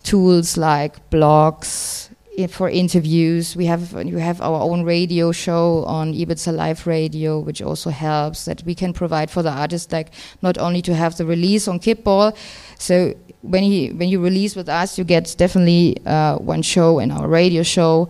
tools 0.03 0.57
like 0.57 1.09
blogs 1.09 2.09
for 2.49 2.69
interviews. 2.69 3.55
We 3.55 3.65
have 3.65 3.93
you 4.05 4.17
have 4.17 4.41
our 4.41 4.61
own 4.61 4.83
radio 4.83 5.31
show 5.31 5.83
on 5.85 6.13
Ibiza 6.13 6.55
Live 6.55 6.87
Radio, 6.87 7.39
which 7.39 7.61
also 7.61 7.89
helps 7.89 8.45
that 8.45 8.63
we 8.63 8.73
can 8.73 8.93
provide 8.93 9.29
for 9.29 9.43
the 9.43 9.51
artist 9.51 9.91
like 9.91 10.11
not 10.41 10.57
only 10.57 10.81
to 10.83 10.95
have 10.95 11.17
the 11.17 11.25
release 11.25 11.67
on 11.67 11.79
Kittball. 11.79 12.35
So 12.77 13.13
when 13.41 13.63
he 13.63 13.91
when 13.91 14.09
you 14.09 14.21
release 14.21 14.55
with 14.55 14.69
us, 14.69 14.97
you 14.97 15.03
get 15.03 15.35
definitely 15.37 15.97
uh, 16.05 16.37
one 16.37 16.61
show 16.61 16.99
in 16.99 17.11
our 17.11 17.27
radio 17.27 17.63
show. 17.63 18.09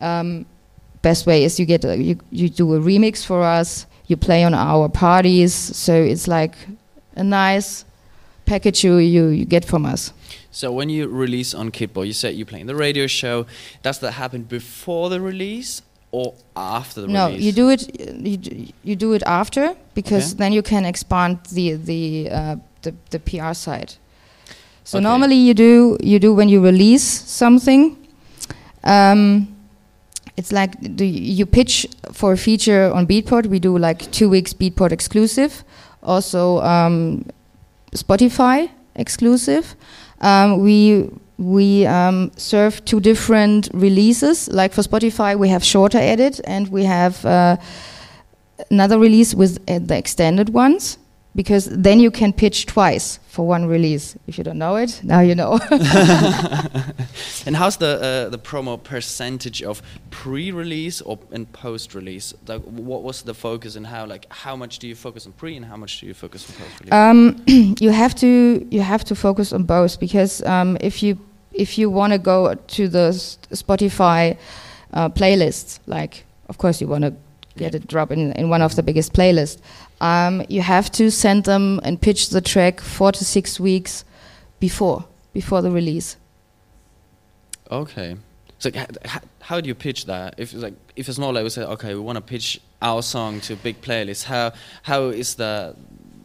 Um, 0.00 0.46
best 1.02 1.26
way 1.26 1.44
is 1.44 1.60
you 1.60 1.66
get 1.66 1.84
a, 1.84 1.96
you 1.96 2.18
you 2.30 2.48
do 2.48 2.74
a 2.74 2.80
remix 2.80 3.24
for 3.24 3.42
us. 3.42 3.86
You 4.06 4.16
play 4.16 4.44
on 4.44 4.52
our 4.52 4.88
parties, 4.88 5.54
so 5.54 5.94
it's 5.94 6.28
like 6.28 6.54
a 7.16 7.24
nice 7.24 7.84
package 8.46 8.84
you 8.84 8.96
you, 8.96 9.28
you 9.28 9.44
get 9.44 9.64
from 9.64 9.86
us. 9.86 10.12
So 10.54 10.70
when 10.70 10.88
you 10.88 11.08
release 11.08 11.52
on 11.52 11.72
Kittball, 11.72 12.06
you 12.06 12.12
said 12.12 12.36
you're 12.36 12.46
playing 12.46 12.66
the 12.66 12.76
radio 12.76 13.08
show. 13.08 13.46
Does 13.82 13.98
that 13.98 14.12
happen 14.12 14.42
before 14.44 15.10
the 15.10 15.20
release 15.20 15.82
or 16.12 16.34
after 16.54 17.00
the 17.00 17.08
no, 17.08 17.26
release? 17.26 17.42
you 17.42 17.52
do 17.52 17.70
it 17.70 18.00
you 18.24 18.36
do, 18.36 18.66
you 18.84 18.94
do 18.94 19.12
it 19.14 19.22
after 19.26 19.74
because 19.94 20.26
Okay. 20.32 20.38
then 20.38 20.52
you 20.52 20.62
can 20.62 20.84
expand 20.84 21.38
the 21.52 21.72
the 21.74 22.30
uh, 22.30 22.56
the, 22.82 22.94
the 23.10 23.18
PR 23.18 23.52
side. 23.52 23.94
So 24.84 24.98
Okay. 24.98 25.02
normally 25.02 25.34
you 25.34 25.54
do 25.54 25.98
you 26.00 26.20
do 26.20 26.32
when 26.32 26.48
you 26.48 26.60
release 26.64 27.02
something. 27.42 27.96
Um, 28.84 29.48
it's 30.36 30.52
like 30.52 30.72
the, 30.80 31.06
you 31.06 31.46
pitch 31.46 31.86
for 32.12 32.32
a 32.32 32.36
feature 32.36 32.92
on 32.94 33.06
Beatport. 33.06 33.46
We 33.46 33.58
do 33.58 33.76
like 33.76 34.08
two 34.12 34.28
weeks 34.28 34.54
Beatport 34.54 34.92
exclusive, 34.92 35.64
also 36.02 36.60
um, 36.60 37.24
Spotify 37.92 38.68
exclusive. 38.94 39.74
Um, 40.24 40.58
we 40.60 41.10
we 41.36 41.86
um, 41.86 42.30
serve 42.36 42.84
two 42.84 43.00
different 43.00 43.68
releases. 43.74 44.48
Like 44.48 44.72
for 44.72 44.82
Spotify, 44.82 45.36
we 45.36 45.48
have 45.50 45.62
shorter 45.62 45.98
edit, 45.98 46.40
and 46.44 46.68
we 46.68 46.84
have 46.84 47.24
uh, 47.26 47.56
another 48.70 48.98
release 48.98 49.34
with 49.34 49.58
uh, 49.68 49.78
the 49.80 49.96
extended 49.96 50.48
ones. 50.48 50.98
Because 51.36 51.64
then 51.66 51.98
you 51.98 52.10
can 52.12 52.32
pitch 52.32 52.66
twice 52.66 53.18
for 53.26 53.44
one 53.44 53.66
release. 53.66 54.16
If 54.28 54.38
you 54.38 54.44
don't 54.44 54.58
know 54.58 54.76
it, 54.76 55.00
now 55.02 55.20
you 55.20 55.34
know. 55.34 55.58
and 57.46 57.56
how's 57.56 57.76
the 57.76 57.92
uh, 58.00 58.28
the 58.30 58.38
promo 58.38 58.78
percentage 58.78 59.60
of 59.62 59.82
pre-release 60.10 61.00
or 61.00 61.18
and 61.32 61.50
post-release? 61.52 62.34
Like, 62.46 62.62
what 62.62 63.02
was 63.02 63.22
the 63.22 63.34
focus 63.34 63.74
and 63.76 63.86
how 63.86 64.06
like 64.06 64.26
how 64.32 64.54
much 64.54 64.78
do 64.78 64.86
you 64.86 64.94
focus 64.94 65.26
on 65.26 65.32
pre 65.32 65.56
and 65.56 65.66
how 65.66 65.76
much 65.76 66.00
do 66.00 66.06
you 66.06 66.14
focus 66.14 66.48
on 66.48 66.56
post-release? 66.56 66.92
Um, 66.92 67.42
you 67.80 67.90
have 67.90 68.14
to 68.16 68.66
you 68.70 68.82
have 68.82 69.04
to 69.04 69.14
focus 69.16 69.52
on 69.52 69.64
both 69.64 69.98
because 69.98 70.42
um, 70.44 70.76
if 70.80 71.02
you 71.02 71.18
if 71.52 71.78
you 71.78 71.90
want 71.90 72.12
to 72.12 72.18
go 72.18 72.54
to 72.54 72.88
the 72.88 73.10
Spotify 73.50 74.36
uh, 74.92 75.08
playlists, 75.08 75.80
like 75.86 76.24
of 76.48 76.58
course 76.58 76.80
you 76.80 76.86
want 76.86 77.02
to 77.02 77.14
get 77.56 77.74
a 77.74 77.78
drop 77.78 78.10
in, 78.10 78.32
in 78.32 78.48
one 78.48 78.62
of 78.62 78.74
the 78.76 78.82
biggest 78.82 79.12
playlists, 79.12 79.60
um, 80.00 80.42
you 80.48 80.62
have 80.62 80.90
to 80.92 81.10
send 81.10 81.44
them 81.44 81.80
and 81.84 82.00
pitch 82.00 82.30
the 82.30 82.40
track 82.40 82.80
four 82.80 83.12
to 83.12 83.24
six 83.24 83.58
weeks 83.60 84.04
before 84.60 85.04
before 85.32 85.62
the 85.62 85.70
release. 85.70 86.16
Okay. 87.70 88.16
So 88.58 88.68
h- 88.74 88.86
h- 89.04 89.22
how 89.40 89.60
do 89.60 89.68
you 89.68 89.74
pitch 89.74 90.06
that? 90.06 90.34
If 90.38 90.52
it's 90.52 90.62
like 90.62 90.74
if 90.96 91.08
it's 91.08 91.18
not 91.18 91.34
like 91.34 91.44
we 91.44 91.50
say, 91.50 91.62
okay, 91.62 91.94
we 91.94 92.00
want 92.00 92.16
to 92.16 92.22
pitch 92.22 92.60
our 92.82 93.02
song 93.02 93.40
to 93.40 93.54
a 93.54 93.56
big 93.56 93.80
playlist. 93.80 94.24
How 94.24 94.52
how 94.82 95.04
is 95.08 95.34
the 95.36 95.74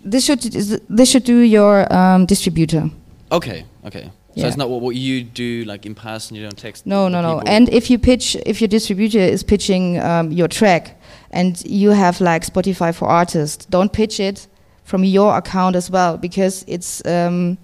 This 0.04 0.26
should 0.26 0.42
this 0.42 1.10
should 1.12 1.24
do 1.24 1.40
your 1.40 1.92
um, 1.94 2.26
distributor. 2.26 2.90
okay 3.32 3.66
okay? 3.86 4.04
So 4.36 4.42
Yeah. 4.42 4.48
it's 4.48 4.58
not 4.58 4.70
what, 4.70 4.82
what 4.82 4.96
you 4.96 5.24
do 5.24 5.64
like 5.66 5.86
in 5.86 5.96
person. 5.96 6.36
You 6.36 6.44
don't 6.44 6.58
text. 6.58 6.86
No, 6.86 7.08
no, 7.10 7.22
no. 7.22 7.42
And 7.46 7.68
if 7.70 7.90
you 7.90 7.98
pitch, 8.00 8.36
if 8.46 8.62
your 8.62 8.68
distributor 8.68 9.20
is 9.20 9.44
pitching 9.44 10.00
um, 10.00 10.32
your 10.32 10.48
track, 10.48 10.99
and 11.32 11.64
you 11.66 11.92
have 11.92 12.22
like 12.22 12.46
Spotify 12.46 12.94
for 12.94 13.08
Artists, 13.08 13.66
don't 13.66 13.92
pitch 13.92 14.20
it 14.20 14.48
from 14.84 15.04
your 15.04 15.38
account 15.38 15.76
as 15.76 15.92
well 15.92 16.18
because 16.18 16.66
it's 16.68 17.06
um, 17.06 17.58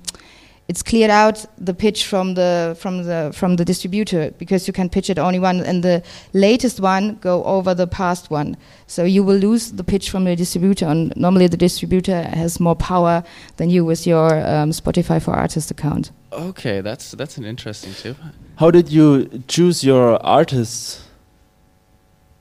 it's 0.68 0.82
cleared 0.82 1.12
out 1.12 1.46
the 1.58 1.74
pitch 1.74 2.06
from 2.06 2.34
the 2.34 2.76
from 2.80 3.04
the 3.04 3.32
from 3.34 3.56
the 3.56 3.66
distributor 3.66 4.32
because 4.40 4.68
you 4.68 4.74
can 4.74 4.90
pitch 4.90 5.10
it 5.10 5.20
only 5.20 5.40
one, 5.40 5.62
and 5.62 5.84
the 5.84 6.02
latest 6.34 6.80
one 6.80 7.16
go 7.22 7.44
over 7.44 7.76
the 7.76 7.88
past 7.88 8.32
one. 8.32 8.58
So 8.88 9.04
you 9.04 9.24
will 9.24 9.38
lose 9.38 9.72
the 9.72 9.84
pitch 9.84 10.10
from 10.10 10.26
the 10.26 10.36
distributor, 10.36 10.88
and 10.88 11.14
normally 11.16 11.48
the 11.48 11.58
distributor 11.58 12.24
has 12.24 12.60
more 12.60 12.76
power 12.76 13.24
than 13.58 13.70
you 13.70 13.86
with 13.86 14.08
your 14.08 14.40
um, 14.40 14.72
Spotify 14.72 15.22
for 15.22 15.34
Artists 15.34 15.72
account. 15.72 16.12
okay, 16.32 16.82
that's 16.82 17.12
that's 17.12 17.38
an 17.38 17.46
interesting 17.46 17.94
tip. 17.94 18.18
How 18.58 18.72
did 18.72 18.90
you 18.90 19.44
choose 19.48 19.84
your 19.84 20.24
artists 20.26 21.04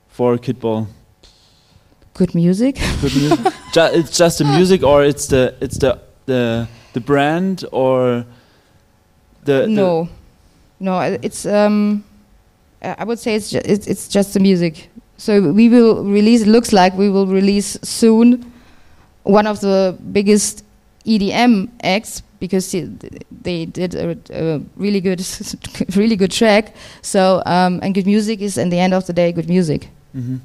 for 0.08 0.38
Kittball? 0.38 0.86
Good 2.14 2.34
music. 2.34 2.76
Good 3.00 3.14
music? 3.16 3.40
Ju- 3.72 3.90
it's 3.92 4.16
just 4.16 4.38
the 4.38 4.44
music, 4.44 4.82
or 4.82 5.04
it's 5.04 5.26
the 5.26 5.54
it's 5.60 5.78
the 5.78 5.98
the 6.26 6.68
the 6.92 7.00
brand, 7.00 7.64
or 7.72 8.24
the, 9.44 9.62
the 9.62 9.66
no, 9.66 10.08
no, 10.78 11.00
it's 11.00 11.44
um, 11.44 12.04
I 12.82 13.02
would 13.04 13.18
say 13.18 13.34
it's 13.34 13.50
ju- 13.50 13.60
it's, 13.64 13.86
it's 13.88 14.06
just 14.08 14.32
the 14.34 14.40
music. 14.40 14.88
So 15.16 15.52
we 15.52 15.68
will 15.68 16.04
release. 16.04 16.42
It 16.42 16.48
looks 16.48 16.72
like 16.72 16.94
we 16.96 17.08
will 17.10 17.26
release 17.26 17.76
soon 17.82 18.52
one 19.24 19.46
of 19.48 19.60
the 19.60 19.96
biggest 20.12 20.64
EDM 21.06 21.68
acts 21.82 22.22
because 22.38 22.70
he- 22.70 22.90
they 23.42 23.64
did 23.66 23.94
a, 23.94 24.16
a 24.30 24.60
really 24.76 25.00
good, 25.00 25.20
really 25.96 26.14
good 26.16 26.30
track. 26.30 26.74
So 27.02 27.42
um, 27.46 27.80
and 27.82 27.92
good 27.94 28.06
music 28.06 28.40
is, 28.40 28.56
in 28.56 28.70
the 28.70 28.78
end 28.78 28.94
of 28.94 29.06
the 29.06 29.12
day, 29.12 29.32
good 29.32 29.48
music. 29.48 29.88
Mhm. 30.14 30.38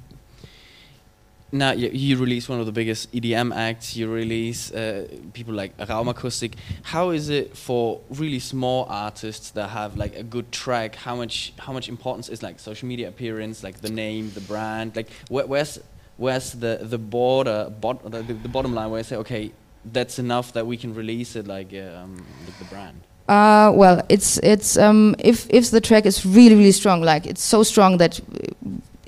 Now 1.52 1.72
you, 1.72 1.90
you 1.92 2.18
release 2.18 2.48
one 2.48 2.60
of 2.60 2.66
the 2.66 2.72
biggest 2.72 3.12
EDM 3.12 3.56
acts. 3.56 3.96
You 3.96 4.12
release 4.12 4.72
uh, 4.72 5.08
people 5.34 5.54
like 5.54 5.76
Raumakustik. 5.78 6.54
How 6.84 7.10
is 7.10 7.30
it 7.30 7.58
for 7.58 8.02
really 8.10 8.40
small 8.40 8.86
artists 8.90 9.52
that 9.52 9.70
have 9.70 9.98
like 9.98 10.16
a 10.16 10.24
good 10.24 10.52
track? 10.52 10.96
How 10.96 11.16
much 11.16 11.54
how 11.58 11.74
much 11.74 11.90
importance 11.90 12.30
is 12.30 12.44
like 12.44 12.60
social 12.60 12.88
media 12.88 13.08
appearance, 13.08 13.64
like 13.64 13.82
the 13.82 13.90
name, 13.90 14.32
the 14.34 14.42
brand? 14.42 14.96
Like 14.96 15.10
where, 15.30 15.48
where's 15.48 15.80
where's 16.18 16.52
the 16.54 16.80
the 16.82 16.98
border 16.98 17.72
bot, 17.82 18.04
the, 18.12 18.22
the 18.22 18.50
bottom 18.50 18.76
line 18.76 18.92
where 18.92 19.00
I 19.00 19.04
say 19.04 19.16
okay 19.18 19.52
that's 19.86 20.20
enough 20.20 20.54
that 20.54 20.68
we 20.68 20.78
can 20.78 20.94
release 20.94 21.36
it 21.36 21.48
like 21.48 21.74
um, 21.74 22.24
with 22.46 22.58
the 22.60 22.66
brand. 22.66 23.02
Uh, 23.28 23.72
well, 23.74 24.04
it's 24.10 24.38
it's 24.40 24.78
um, 24.78 25.16
if 25.20 25.48
if 25.50 25.70
the 25.70 25.80
track 25.80 26.06
is 26.06 26.26
really 26.26 26.56
really 26.56 26.72
strong, 26.72 27.02
like 27.02 27.28
it's 27.28 27.44
so 27.44 27.64
strong 27.64 27.98
that 27.98 28.20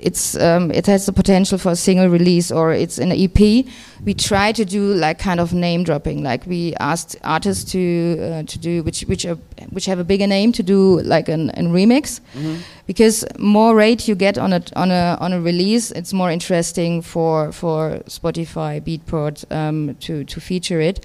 it's 0.02 0.36
um, 0.36 0.70
it 0.70 0.86
has 0.86 1.06
the 1.06 1.12
potential 1.12 1.58
for 1.58 1.70
a 1.72 1.76
single 1.76 2.08
release 2.08 2.50
or 2.50 2.72
it's 2.72 2.98
an 2.98 3.12
EP. 3.12 3.38
We 4.04 4.14
try 4.14 4.52
to 4.52 4.64
do 4.64 4.94
like 4.94 5.18
kind 5.18 5.40
of 5.40 5.52
name 5.52 5.84
dropping. 5.84 6.22
Like 6.24 6.44
we 6.46 6.74
asked 6.80 7.16
artists 7.22 7.70
to 7.72 8.18
uh, 8.20 8.42
to 8.42 8.58
do 8.58 8.82
which 8.82 9.02
which 9.02 9.24
are, 9.24 9.36
which 9.70 9.86
have 9.86 10.00
a 10.00 10.04
bigger 10.04 10.26
name 10.26 10.52
to 10.52 10.62
do 10.62 11.00
like 11.02 11.28
an, 11.28 11.50
an 11.50 11.72
remix 11.72 12.20
because 12.86 13.24
more 13.38 13.74
rate 13.76 14.08
you 14.08 14.14
get 14.16 14.38
on 14.38 14.52
a 14.52 14.62
on 14.74 14.90
a 14.90 15.16
on 15.20 15.32
a 15.32 15.40
release, 15.40 15.92
it's 15.92 16.12
more 16.12 16.30
interesting 16.32 17.02
for 17.02 17.52
for 17.52 18.00
Spotify, 18.06 18.80
Beatport 18.80 19.44
um, 19.50 19.94
to 20.00 20.24
to 20.24 20.40
feature 20.40 20.80
it. 20.80 21.04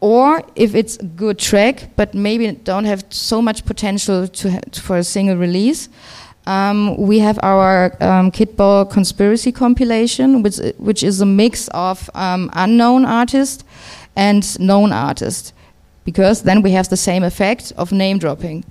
Or 0.00 0.42
if 0.54 0.74
it's 0.74 0.98
a 0.98 1.04
good 1.04 1.38
track, 1.38 1.90
but 1.96 2.12
maybe 2.14 2.52
don't 2.52 2.84
have 2.84 3.04
so 3.08 3.40
much 3.40 3.64
potential 3.64 4.28
to 4.28 4.50
ha- 4.50 4.60
for 4.72 4.98
a 4.98 5.04
single 5.04 5.36
release, 5.36 5.88
um, 6.46 6.96
we 6.96 7.18
have 7.20 7.38
our 7.42 7.92
um, 8.00 8.30
Kittball 8.30 8.90
Conspiracy 8.90 9.52
compilation, 9.52 10.42
which 10.42 10.58
which 10.78 11.02
is 11.02 11.20
a 11.20 11.26
mix 11.26 11.68
of 11.68 12.10
um, 12.14 12.50
unknown 12.52 13.04
artists 13.04 13.64
and 14.16 14.58
known 14.60 14.92
artists, 14.92 15.52
because 16.04 16.42
then 16.42 16.62
we 16.62 16.72
have 16.72 16.88
the 16.88 16.96
same 16.96 17.22
effect 17.24 17.72
of 17.76 17.92
name 17.92 18.18
dropping. 18.18 18.64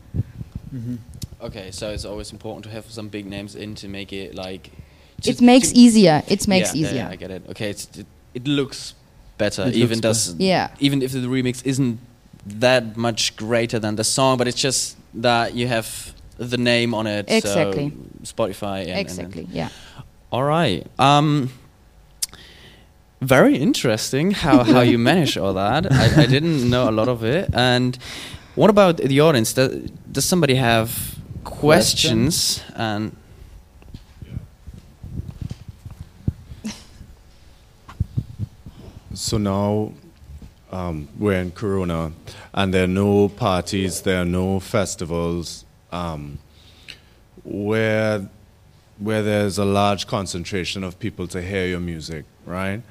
Mhm. 0.74 0.98
Okay, 1.42 1.72
so 1.72 1.90
it's 1.90 2.06
always 2.06 2.32
important 2.32 2.64
to 2.66 2.72
have 2.72 2.86
some 2.90 3.10
big 3.10 3.26
names 3.26 3.56
in 3.56 3.76
to 3.76 3.88
make 3.88 4.14
it 4.14 4.36
like. 4.36 4.72
It 5.26 5.42
makes 5.42 5.72
easier. 5.74 6.22
It 6.28 6.48
makes 6.48 6.74
yeah, 6.74 6.82
yeah, 6.82 6.88
easier. 6.88 7.04
Yeah, 7.04 7.10
I 7.10 7.16
get 7.16 7.32
it. 7.32 7.44
Okay, 7.50 7.70
it's, 7.70 7.88
it, 7.98 8.06
it 8.34 8.48
looks 8.48 8.94
better, 9.38 9.64
It 9.68 9.76
even 9.76 10.00
looks 10.00 10.28
does. 10.28 10.36
Yeah. 10.36 10.70
Even 10.80 11.02
if 11.02 11.12
the 11.12 11.20
remix 11.20 11.66
isn't 11.66 12.00
that 12.46 12.98
much 12.98 13.36
greater 13.36 13.80
than 13.80 13.96
the 13.96 14.04
song, 14.04 14.38
but 14.38 14.48
it's 14.48 14.60
just 14.60 14.98
that 15.14 15.54
you 15.54 15.68
have 15.68 16.14
the 16.38 16.58
name 16.58 16.94
on 16.94 17.08
it. 17.08 17.30
so 17.30 17.36
Exactly. 17.36 17.92
Spotify. 18.24 18.82
And, 18.82 18.90
and- 18.92 19.00
exactly. 19.00 19.48
Yeah. 19.52 19.70
all 20.32 20.44
right. 20.44 20.86
Um, 21.00 21.52
very 23.22 23.56
interesting 23.58 24.32
how, 24.32 24.64
how 24.64 24.82
you 24.82 24.98
manage 25.12 25.38
all 25.38 25.54
that. 25.54 25.92
I, 25.92 26.24
I 26.24 26.26
didn't 26.26 26.70
know 26.70 26.90
a 26.90 26.92
lot 26.92 27.08
of 27.08 27.24
it. 27.24 27.50
And 27.54 27.98
what 28.56 28.70
about 28.70 28.98
the 28.98 29.20
audience? 29.22 29.54
Does, 29.54 29.90
does 30.12 30.26
somebody 30.26 30.56
have 30.56 31.16
questions? 31.44 32.62
And 32.76 33.16
So 39.14 39.38
now 39.38 39.94
um, 40.72 41.08
we're 41.20 41.40
in 41.40 41.52
Corona, 41.52 42.12
and 42.54 42.74
there 42.74 42.86
are 42.86 42.88
no 42.88 43.30
parties, 43.30 44.02
there 44.02 44.22
are 44.22 44.26
no 44.26 44.60
festivals. 44.60 45.66
Um, 45.94 46.40
where 47.44 48.30
where 49.00 49.24
there's 49.24 49.58
a 49.58 49.66
large 49.66 50.08
concentration 50.08 50.84
of 50.84 51.00
people 51.00 51.28
to 51.28 51.42
hear 51.42 51.66
your 51.68 51.80
music, 51.80 52.26
right? 52.46 52.82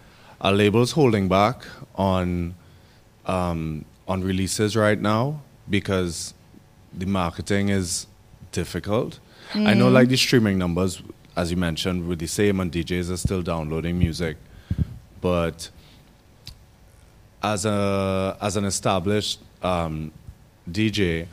Are 0.41 0.53
labels 0.53 0.93
holding 0.93 1.29
back 1.29 1.65
on 1.95 2.55
um, 3.27 3.85
on 4.09 4.23
releases 4.23 4.77
right 4.77 5.01
now 5.01 5.41
because 5.69 6.35
the 6.93 7.07
marketing 7.07 7.69
is 7.69 8.07
difficult? 8.51 9.19
I 9.55 9.75
know, 9.75 9.89
like 9.89 10.09
the 10.09 10.17
streaming 10.17 10.59
numbers, 10.59 11.03
as 11.37 11.51
you 11.51 11.57
mentioned, 11.57 12.09
were 12.09 12.17
the 12.17 12.27
same, 12.27 12.59
and 12.61 12.73
DJs 12.73 13.11
are 13.11 13.17
still 13.17 13.43
downloading 13.43 13.99
music, 13.99 14.37
but 15.21 15.69
as 17.43 17.65
a 17.65 18.37
as 18.41 18.57
an 18.57 18.65
established 18.65 19.41
um, 19.63 20.13
DJ, 20.71 21.27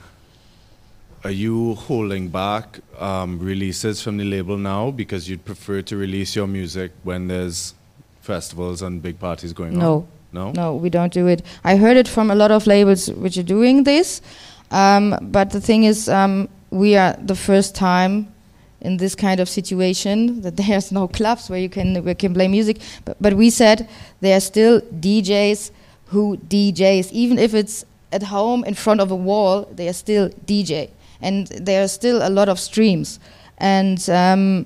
are 1.24 1.32
you 1.32 1.76
holding 1.76 2.30
back 2.30 2.80
um, 3.00 3.40
releases 3.40 4.02
from 4.02 4.18
the 4.18 4.24
label 4.24 4.58
now 4.58 4.92
because 4.92 5.30
you'd 5.30 5.44
prefer 5.46 5.82
to 5.84 5.98
release 5.98 6.36
your 6.36 6.48
music 6.48 6.92
when 7.04 7.28
there's 7.28 7.74
festivals 8.22 8.82
and 8.82 9.02
big 9.02 9.20
parties 9.20 9.54
going 9.54 9.78
No. 9.78 9.96
on? 9.96 10.08
No. 10.32 10.52
No, 10.52 10.76
we 10.76 10.90
don't 10.90 11.12
do 11.12 11.26
it. 11.28 11.42
I 11.64 11.76
heard 11.76 11.98
it 11.98 12.08
from 12.08 12.30
a 12.30 12.36
lot 12.36 12.52
of 12.52 12.68
labels 12.68 13.10
which 13.10 13.38
are 13.38 13.44
doing 13.44 13.84
this, 13.84 14.22
um, 14.72 15.18
but 15.22 15.50
the 15.50 15.60
thing 15.60 15.84
is, 15.86 16.08
um, 16.08 16.48
we 16.70 16.96
are 16.96 17.18
the 17.20 17.36
first 17.36 17.74
time 17.74 18.32
in 18.82 18.98
this 18.98 19.16
kind 19.16 19.40
of 19.40 19.50
situation 19.50 20.42
that 20.44 20.56
there's 20.56 20.92
no 20.92 21.08
clubs 21.08 21.50
where 21.50 21.60
you 21.60 21.68
can 21.70 21.96
where 22.04 22.10
you 22.12 22.16
can 22.16 22.34
play 22.34 22.48
music. 22.48 22.78
But, 23.06 23.18
but 23.20 23.34
we 23.34 23.50
said 23.50 23.90
there 24.22 24.38
are 24.38 24.40
still 24.42 24.82
DJs 24.82 25.72
who 26.08 26.38
DJs, 26.38 27.12
even 27.12 27.40
if 27.40 27.54
it's 27.56 27.84
at 28.12 28.24
home 28.24 28.64
in 28.66 28.74
front 28.76 29.02
of 29.02 29.10
a 29.12 29.16
wall, 29.16 29.68
they 29.74 29.88
are 29.90 29.94
still 29.94 30.30
DJ, 30.46 30.90
and 31.22 31.48
there 31.48 31.84
are 31.84 31.88
still 31.88 32.26
a 32.26 32.30
lot 32.30 32.50
of 32.50 32.60
streams. 32.60 33.20
And 33.58 34.10
um, 34.10 34.66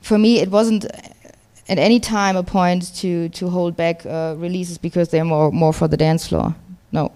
for 0.00 0.18
me, 0.18 0.40
it 0.40 0.50
wasn't 0.50 0.84
at 1.68 1.78
any 1.78 2.00
time 2.00 2.36
a 2.36 2.42
point 2.42 2.94
to 2.96 3.28
to 3.30 3.48
hold 3.50 3.76
back 3.76 4.06
uh, 4.06 4.34
releases 4.38 4.78
because 4.78 5.08
they're 5.10 5.24
more 5.24 5.50
more 5.52 5.72
for 5.72 5.88
the 5.88 5.96
dance 5.96 6.28
floor. 6.28 6.54
No. 6.92 7.12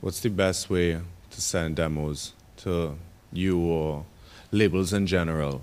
What's 0.00 0.20
the 0.20 0.30
best 0.30 0.70
way 0.70 1.00
to 1.30 1.40
send 1.40 1.76
demos 1.76 2.32
to 2.58 2.96
you 3.32 3.58
or 3.58 4.04
labels 4.52 4.92
in 4.92 5.06
general? 5.06 5.60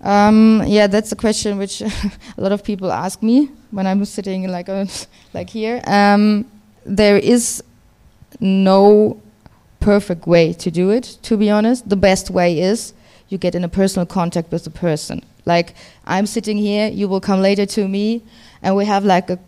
Um, 0.00 0.62
yeah, 0.66 0.86
that's 0.86 1.12
a 1.12 1.16
question 1.16 1.58
which 1.58 1.82
a 1.82 1.90
lot 2.36 2.52
of 2.52 2.62
people 2.62 2.92
ask 2.92 3.22
me 3.22 3.50
when 3.72 3.86
I'm 3.86 4.04
sitting 4.04 4.48
like 4.48 4.68
uh, 4.68 4.86
like 5.34 5.50
here. 5.50 5.82
Um, 5.86 6.46
there 6.86 7.18
is 7.18 7.62
no 8.38 9.20
perfect 9.80 10.26
way 10.26 10.52
to 10.52 10.70
do 10.70 10.90
it. 10.90 11.18
To 11.22 11.36
be 11.36 11.50
honest, 11.50 11.88
the 11.88 11.96
best 11.96 12.30
way 12.30 12.60
is 12.60 12.92
you 13.28 13.38
get 13.38 13.54
in 13.54 13.64
a 13.64 13.68
personal 13.68 14.06
contact 14.06 14.52
with 14.52 14.64
the 14.64 14.70
person. 14.70 15.24
Like 15.46 15.74
I'm 16.04 16.26
sitting 16.26 16.58
here, 16.58 16.88
you 16.88 17.08
will 17.08 17.20
come 17.20 17.40
later 17.40 17.66
to 17.66 17.88
me, 17.88 18.22
and 18.62 18.76
we 18.76 18.84
have 18.84 19.04
like 19.04 19.30
a 19.30 19.38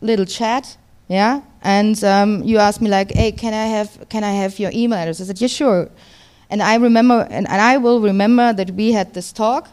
little 0.00 0.24
chat. 0.24 0.76
Yeah, 1.08 1.42
and 1.62 2.02
um, 2.02 2.42
you 2.42 2.58
ask 2.58 2.80
me 2.80 2.88
like, 2.88 3.12
"Hey, 3.12 3.30
can 3.30 3.54
I 3.54 3.66
have 3.66 4.08
can 4.08 4.24
I 4.24 4.32
have 4.32 4.58
your 4.58 4.72
email 4.72 4.98
address?" 4.98 5.20
I 5.20 5.24
said, 5.24 5.40
"Yeah, 5.40 5.48
sure." 5.48 5.88
And 6.48 6.62
I 6.62 6.76
remember, 6.76 7.26
and, 7.30 7.48
and 7.48 7.60
I 7.60 7.76
will 7.76 8.00
remember 8.00 8.52
that 8.52 8.70
we 8.70 8.92
had 8.92 9.14
this 9.14 9.32
talk, 9.32 9.68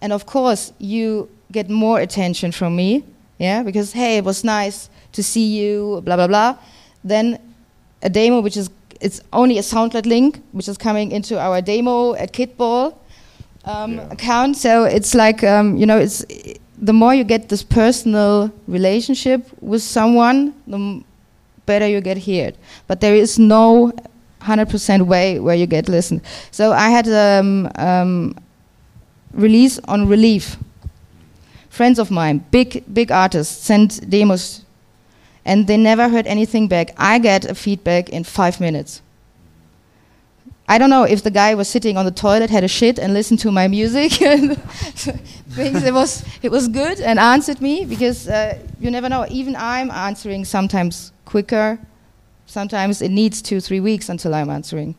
and 0.00 0.12
of 0.12 0.26
course 0.26 0.72
you 0.78 1.28
get 1.50 1.70
more 1.70 2.00
attention 2.00 2.52
from 2.52 2.76
me, 2.76 3.04
yeah, 3.38 3.62
because 3.62 3.92
hey, 3.92 4.18
it 4.18 4.24
was 4.24 4.44
nice 4.44 4.88
to 5.12 5.22
see 5.22 5.46
you, 5.58 6.02
blah 6.04 6.16
blah 6.16 6.26
blah. 6.26 6.56
Then 7.04 7.38
a 8.02 8.08
demo 8.08 8.40
which 8.40 8.56
is 8.56 8.70
it's 9.00 9.20
only 9.32 9.58
a 9.58 9.62
SoundCloud 9.62 10.06
link 10.06 10.40
which 10.52 10.68
is 10.68 10.76
coming 10.76 11.12
into 11.12 11.38
our 11.38 11.60
demo 11.62 12.14
at 12.14 12.32
Kittball 12.32 12.94
um, 13.64 13.94
Yeah. 13.94 14.08
account. 14.10 14.56
So 14.56 14.84
it's 14.84 15.14
like 15.14 15.42
um, 15.44 15.76
you 15.76 15.86
know, 15.86 15.98
it's 15.98 16.24
the 16.80 16.92
more 16.92 17.14
you 17.14 17.24
get 17.24 17.48
this 17.48 17.62
personal 17.62 18.50
relationship 18.66 19.40
with 19.60 19.82
someone, 19.82 20.52
the 20.66 21.02
better 21.66 21.86
you 21.86 22.00
get 22.00 22.18
heard. 22.24 22.54
But 22.86 23.00
there 23.00 23.14
is 23.14 23.38
no 23.38 23.92
100% 24.42 25.02
way 25.06 25.38
where 25.40 25.56
you 25.56 25.66
get 25.66 25.88
listened. 25.88 26.20
So 26.50 26.72
I 26.72 26.88
had 26.90 27.08
um, 27.08 27.68
um, 27.76 28.34
release 29.32 29.78
on 29.88 30.08
Relief. 30.08 30.56
Friends 31.70 31.98
of 31.98 32.10
mine, 32.10 32.44
big 32.50 32.82
big 32.92 33.12
artists, 33.12 33.64
sent 33.64 34.08
demos, 34.10 34.64
and 35.48 35.66
they 35.66 35.78
never 35.78 36.10
heard 36.10 36.26
anything 36.26 36.68
back. 36.68 36.92
I 36.98 37.18
get 37.18 37.46
a 37.46 37.54
feedback 37.54 38.10
in 38.10 38.22
five 38.22 38.60
minutes. 38.60 39.00
I 40.68 40.76
don't 40.76 40.90
know 40.90 41.04
if 41.04 41.22
the 41.22 41.30
guy 41.30 41.54
was 41.54 41.68
sitting 41.68 41.96
on 41.96 42.04
the 42.04 42.10
toilet, 42.10 42.50
had 42.50 42.62
a 42.64 42.68
shit, 42.68 42.98
and 42.98 43.14
listened 43.14 43.40
to 43.40 43.50
my 43.50 43.66
music, 43.66 44.20
and 44.32 44.62
thinks 45.56 45.82
it 45.82 45.94
was 45.94 46.22
it 46.42 46.50
was 46.50 46.68
good, 46.68 47.00
and 47.00 47.18
answered 47.18 47.62
me 47.62 47.86
because 47.86 48.28
uh, 48.28 48.58
you 48.78 48.90
never 48.90 49.08
know. 49.08 49.24
Even 49.30 49.56
I'm 49.56 49.90
answering 49.90 50.44
sometimes 50.44 51.12
quicker. 51.24 51.78
Sometimes 52.44 53.00
it 53.00 53.10
needs 53.10 53.40
two 53.40 53.60
three 53.60 53.80
weeks 53.80 54.10
until 54.10 54.34
I'm 54.34 54.50
answering. 54.50 54.94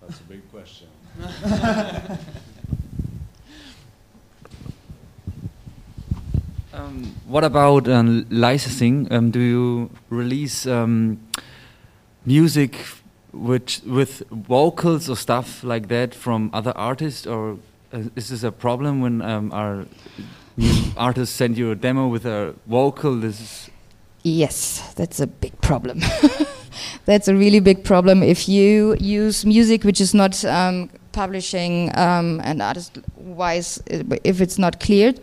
That's 0.00 0.18
a 0.18 0.24
big 0.24 0.42
question. 0.50 0.88
Um, 6.88 7.14
what 7.26 7.44
about 7.44 7.86
um, 7.86 8.26
licensing? 8.30 9.12
Um, 9.12 9.30
do 9.30 9.40
you 9.40 9.90
release 10.08 10.66
um, 10.66 11.20
music 12.24 12.76
which 13.32 13.82
with 13.84 14.22
vocals 14.30 15.10
or 15.10 15.16
stuff 15.16 15.62
like 15.62 15.88
that 15.88 16.14
from 16.14 16.50
other 16.54 16.72
artists, 16.76 17.26
or 17.26 17.58
uh, 17.92 18.04
is 18.16 18.30
this 18.30 18.42
a 18.42 18.50
problem 18.50 19.02
when 19.02 19.20
um, 19.20 19.52
our 19.52 19.84
artists 20.96 21.34
send 21.34 21.58
you 21.58 21.70
a 21.70 21.74
demo 21.74 22.08
with 22.08 22.24
a 22.24 22.54
vocal? 22.66 23.16
This 23.16 23.40
is 23.40 23.70
Yes, 24.22 24.94
that's 24.94 25.20
a 25.20 25.26
big 25.26 25.60
problem. 25.60 26.00
that's 27.04 27.28
a 27.28 27.34
really 27.34 27.60
big 27.60 27.84
problem 27.84 28.22
if 28.22 28.48
you 28.48 28.96
use 28.98 29.44
music 29.44 29.84
which 29.84 30.00
is 30.00 30.14
not 30.14 30.42
publishing 31.12 31.90
and 31.90 32.62
artist-wise, 32.62 33.82
if 34.24 34.40
it's 34.40 34.58
not 34.58 34.80
cleared, 34.80 35.20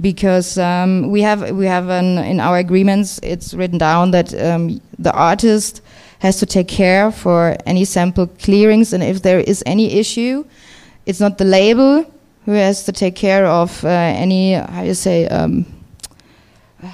because 0.00 0.58
um, 0.58 1.10
we 1.10 1.22
have 1.22 1.50
we 1.50 1.66
have 1.66 1.88
an, 1.88 2.18
in 2.18 2.40
our 2.40 2.58
agreements 2.58 3.20
it's 3.22 3.54
written 3.54 3.78
down 3.78 4.10
that 4.12 4.34
um, 4.40 4.80
the 4.98 5.12
artist 5.12 5.82
has 6.20 6.38
to 6.38 6.46
take 6.46 6.68
care 6.68 7.10
for 7.10 7.56
any 7.66 7.84
sample 7.84 8.26
clearings, 8.26 8.92
and 8.92 9.02
if 9.02 9.22
there 9.22 9.40
is 9.40 9.62
any 9.66 9.98
issue, 9.98 10.44
it's 11.04 11.18
not 11.18 11.36
the 11.36 11.44
label 11.44 12.04
who 12.44 12.52
has 12.52 12.84
to 12.84 12.92
take 12.92 13.16
care 13.16 13.44
of 13.44 13.84
uh, 13.84 13.88
any 13.88 14.52
how 14.54 14.82
you 14.82 14.94
say. 14.94 15.26
Um, 15.26 15.66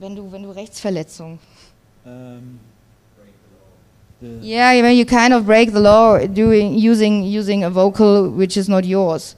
wenn 0.00 0.14
du, 0.16 0.30
wenn 0.30 0.42
du 0.42 0.52
Rechtsverletzung. 0.52 1.38
Um, 2.04 2.58
Yeah, 4.40 4.80
when 4.80 4.96
you 4.96 5.04
kind 5.04 5.34
of 5.34 5.44
break 5.44 5.72
the 5.72 5.80
law 5.80 6.18
doing 6.26 6.74
using 6.74 7.24
using 7.24 7.62
a 7.62 7.70
vocal 7.70 8.30
which 8.30 8.56
is 8.56 8.68
not 8.68 8.84
yours. 8.84 9.36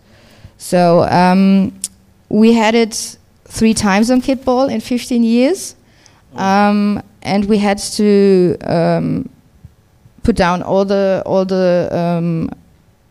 So 0.59 1.02
um, 1.04 1.78
we 2.28 2.52
had 2.52 2.74
it 2.74 3.18
three 3.44 3.74
times 3.74 4.11
on 4.11 4.20
Kittball 4.20 4.70
in 4.70 4.80
15 4.80 5.22
years, 5.22 5.76
um, 6.34 7.02
and 7.22 7.44
we 7.46 7.59
had 7.59 7.78
to 7.78 8.57
um, 8.62 9.28
put 10.22 10.36
down 10.36 10.62
all 10.62 10.84
the 10.84 11.22
all 11.24 11.44
the 11.44 11.88
um, 11.92 12.50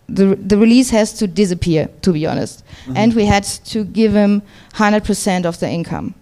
the 0.08 0.36
the 0.36 0.58
release 0.58 0.90
has 0.92 1.14
to 1.14 1.28
disappear. 1.28 1.90
To 2.02 2.14
be 2.14 2.26
honest, 2.28 2.64
and 2.96 3.14
we 3.14 3.26
had 3.26 3.44
to 3.44 3.84
give 3.84 4.14
him 4.14 4.42
100% 4.74 5.46
of 5.46 5.60
the 5.60 5.70
income. 5.70 6.14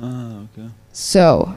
Ah, 0.00 0.40
okay. 0.44 0.68
So, 0.92 1.56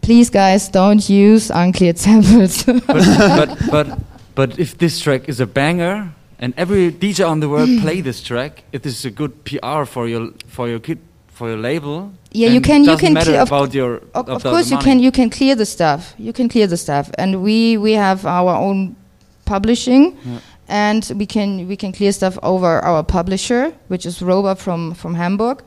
please, 0.00 0.30
guys, 0.30 0.68
don't 0.68 1.08
use 1.08 1.50
uncleared 1.50 1.98
samples. 1.98 2.62
but, 2.64 2.82
but 2.86 3.58
but 3.70 3.98
but 4.34 4.58
if 4.58 4.78
this 4.78 5.00
track 5.00 5.28
is 5.28 5.40
a 5.40 5.46
banger 5.46 6.12
and 6.38 6.52
every 6.56 6.92
DJ 6.92 7.28
on 7.28 7.40
the 7.40 7.48
world 7.48 7.68
play 7.80 8.00
this 8.02 8.22
track, 8.22 8.64
It 8.72 8.86
is 8.86 9.04
a 9.04 9.10
good 9.10 9.32
PR 9.44 9.84
for 9.84 10.08
your 10.08 10.30
for 10.48 10.68
your 10.68 10.80
kid 10.80 10.98
for 11.28 11.48
your 11.48 11.58
label. 11.58 12.10
yeah, 12.32 12.48
you 12.48 12.60
can. 12.60 12.84
You 12.84 12.96
can. 12.96 13.12
matter 13.12 13.38
about 13.38 13.74
your 13.74 14.00
of, 14.14 14.28
of 14.28 14.42
course, 14.42 14.70
you 14.70 14.78
can. 14.78 14.98
You 15.00 15.12
can 15.12 15.30
clear 15.30 15.54
the 15.54 15.66
stuff. 15.66 16.14
You 16.18 16.32
can 16.32 16.48
clear 16.48 16.66
the 16.66 16.76
stuff, 16.76 17.10
and 17.18 17.42
we 17.42 17.76
we 17.76 17.92
have 17.92 18.26
our 18.26 18.54
own 18.56 18.96
publishing. 19.44 20.16
Yeah. 20.24 20.38
And 20.68 21.12
we 21.14 21.26
can 21.26 21.68
we 21.68 21.76
can 21.76 21.92
clear 21.92 22.12
stuff 22.12 22.38
over 22.42 22.80
our 22.84 23.04
publisher, 23.04 23.72
which 23.88 24.04
is 24.06 24.20
Roba 24.20 24.56
from 24.56 24.94
from 24.94 25.14
Hamburg. 25.14 25.62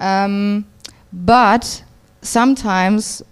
Um, 0.00 0.64
but 1.12 1.82
sometimes, 2.22 3.22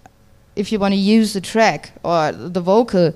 if 0.55 0.71
you 0.71 0.79
want 0.79 0.93
to 0.93 0.99
use 0.99 1.33
the 1.33 1.41
track 1.41 1.91
or 2.03 2.31
the 2.31 2.61
vocal, 2.61 3.13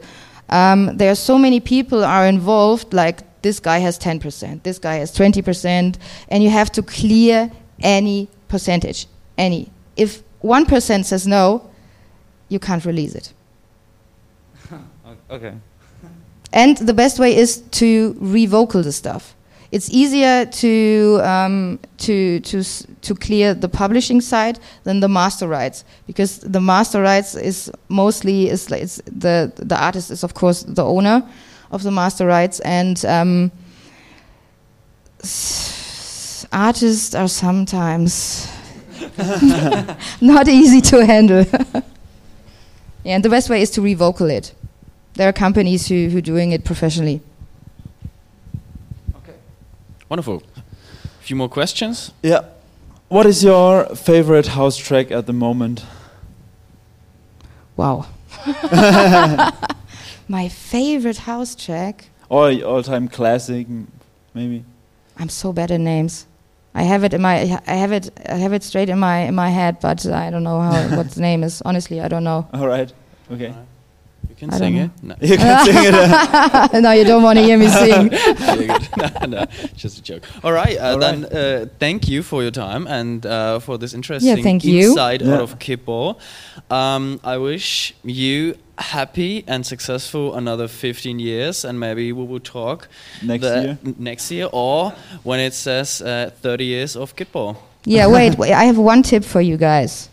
um, 0.49 0.97
there 0.97 1.11
are 1.11 1.15
so 1.15 1.37
many 1.37 1.59
people 1.59 2.05
are 2.05 2.25
involved. 2.25 2.93
Like 2.93 3.19
this 3.41 3.59
guy 3.59 3.79
has 3.79 3.97
ten 3.97 4.19
percent, 4.19 4.63
this 4.63 4.79
guy 4.79 4.95
has 4.95 5.11
twenty 5.11 5.41
percent, 5.41 5.97
and 6.27 6.43
you 6.43 6.49
have 6.49 6.71
to 6.73 6.81
clear 6.81 7.51
any 7.81 8.29
percentage, 8.47 9.07
any. 9.37 9.71
If 9.95 10.23
one 10.41 10.65
percent 10.65 11.05
says 11.05 11.27
no, 11.27 11.69
you 12.49 12.59
can't 12.59 12.85
release 12.85 13.15
it. 13.15 13.33
Okay. 15.31 15.53
And 16.51 16.77
the 16.77 16.93
best 16.93 17.19
way 17.19 17.35
is 17.35 17.61
to 17.71 18.15
revocal 18.19 18.81
the 18.81 18.91
stuff. 18.91 19.35
It's 19.71 19.89
easier 19.91 20.45
to 20.45 21.19
um, 21.23 21.79
to 21.97 22.39
to 22.39 22.63
to 23.01 23.15
clear 23.15 23.53
the 23.53 23.69
publishing 23.69 24.19
side 24.19 24.59
than 24.83 24.99
the 24.99 25.07
master 25.07 25.47
rights 25.47 25.85
because 26.07 26.39
the 26.39 26.59
master 26.59 27.01
rights 27.03 27.35
is 27.35 27.71
mostly 27.87 28.49
is 28.49 28.71
it's 28.71 28.99
the 29.05 29.51
the 29.55 29.77
artist 29.79 30.09
is 30.09 30.23
of 30.23 30.33
course 30.33 30.63
the 30.63 30.83
owner 30.83 31.23
of 31.71 31.83
the 31.83 31.91
master 31.91 32.25
rights 32.25 32.59
and 32.61 33.03
um, 33.05 33.51
s- 35.21 36.45
artists 36.51 37.15
are 37.15 37.27
sometimes 37.27 38.47
not 40.21 40.47
easy 40.47 40.81
to 40.81 41.05
handle. 41.05 41.45
yeah, 43.03 43.15
and 43.15 43.23
the 43.23 43.29
best 43.29 43.49
way 43.49 43.61
is 43.61 43.69
to 43.71 43.81
revocal 43.81 44.29
it. 44.29 44.53
There 45.13 45.27
are 45.27 45.33
companies 45.33 45.87
who 45.87 46.09
who 46.09 46.21
doing 46.21 46.51
it 46.51 46.63
professionally. 46.63 47.21
Okay. 49.15 49.33
Wonderful. 50.09 50.43
A 50.55 51.23
few 51.23 51.35
more 51.35 51.49
questions. 51.49 52.11
Yeah. 52.23 52.41
What 53.09 53.25
is 53.25 53.43
your 53.43 53.85
favorite 53.95 54.47
house 54.47 54.77
track 54.77 55.11
at 55.11 55.25
the 55.25 55.33
moment? 55.33 55.83
Wow. 57.75 58.05
My 60.29 60.47
favorite 60.47 61.17
house 61.17 61.55
track. 61.55 62.05
Or 62.29 62.51
all-time 62.51 63.07
classic, 63.07 63.67
maybe? 64.35 64.63
I'm 65.17 65.27
so 65.27 65.51
bad 65.51 65.71
at 65.71 65.81
names. 65.81 66.27
I 66.75 66.83
have 66.83 67.03
it 67.03 67.15
in 67.15 67.21
my 67.21 67.59
I 67.65 67.73
have 67.73 67.91
it 67.91 68.11
I 68.29 68.35
have 68.35 68.53
it 68.53 68.61
straight 68.63 68.89
in 68.89 68.99
my 68.99 69.21
in 69.21 69.33
my 69.33 69.49
head, 69.49 69.79
but 69.81 70.05
I 70.05 70.29
don't 70.29 70.43
know 70.43 70.61
how 70.61 70.95
what 70.95 71.09
the 71.11 71.21
name 71.21 71.43
is. 71.43 71.63
Honestly, 71.63 71.99
I 71.99 72.07
don't 72.07 72.23
know. 72.23 72.47
All 72.53 72.67
right. 72.67 72.93
Okay. 73.31 73.53
You 74.27 74.35
can 74.35 74.53
I 74.53 74.57
sing 74.57 74.75
don't 74.75 74.85
it. 74.85 75.03
No. 75.03 75.15
You 75.21 75.37
can 75.37 75.65
sing 75.65 75.75
it. 75.77 75.93
uh, 75.93 76.79
no, 76.85 76.91
you 76.91 77.03
don't 77.03 77.23
want 77.23 77.37
to 77.39 77.43
hear 77.43 77.57
me 77.57 77.67
sing. 77.83 78.07
No, 79.19 79.25
no, 79.27 79.45
just 79.75 79.97
a 79.99 80.01
joke. 80.01 80.23
All 80.43 80.51
right, 80.51 80.77
uh, 80.77 80.91
All 80.93 80.97
then 80.99 81.25
uh, 81.25 81.65
thank 81.79 82.07
you 82.07 82.23
for 82.23 82.41
your 82.41 82.51
time 82.51 82.87
and 82.87 83.25
uh, 83.25 83.59
for 83.59 83.77
this 83.77 83.93
interesting 83.93 84.43
thank 84.43 84.63
you. 84.63 84.89
insight 84.89 85.21
Yeah. 85.21 85.33
out 85.35 85.41
of 85.41 85.59
Kittball. 85.59 86.17
Um, 86.69 87.19
I 87.23 87.37
wish 87.37 87.93
you 88.03 88.55
happy 88.77 89.43
and 89.47 89.65
successful 89.65 90.35
another 90.35 90.67
15 90.67 91.19
years, 91.19 91.65
and 91.65 91.79
maybe 91.79 92.11
we 92.13 92.23
will 92.25 92.39
talk 92.39 92.87
Next 93.21 93.43
year. 93.43 93.77
Next 93.97 94.31
year, 94.31 94.47
or 94.51 94.93
when 95.23 95.39
it 95.39 95.53
says 95.53 96.01
uh, 96.01 96.31
30 96.41 96.65
years 96.65 96.95
of 96.95 97.15
Kittball. 97.15 97.55
Yeah, 97.85 98.07
wait, 98.07 98.37
wait. 98.37 98.53
I 98.53 98.65
have 98.65 98.77
one 98.77 99.03
tip 99.03 99.23
for 99.23 99.41
you 99.41 99.57
guys. 99.57 100.09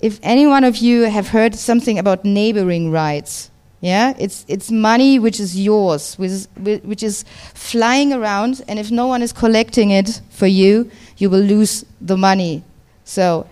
If 0.00 0.20
any 0.22 0.46
one 0.46 0.64
of 0.64 0.76
you 0.76 1.02
have 1.02 1.28
heard 1.28 1.54
something 1.54 1.98
about 1.98 2.24
neighboring 2.24 2.90
rights, 2.90 3.50
yeah, 3.80 4.14
it's 4.18 4.44
it's 4.48 4.70
money 4.70 5.18
which 5.18 5.38
is 5.38 5.58
yours, 5.58 6.16
which 6.16 6.30
is, 6.30 6.48
which 6.56 7.02
is 7.02 7.24
flying 7.54 8.12
around, 8.12 8.62
and 8.68 8.78
if 8.78 8.90
no 8.90 9.06
one 9.06 9.22
is 9.22 9.32
collecting 9.32 9.90
it 9.90 10.20
for 10.30 10.46
you, 10.46 10.90
you 11.18 11.30
will 11.30 11.40
lose 11.40 11.84
the 12.00 12.16
money. 12.16 12.62
So. 13.04 13.46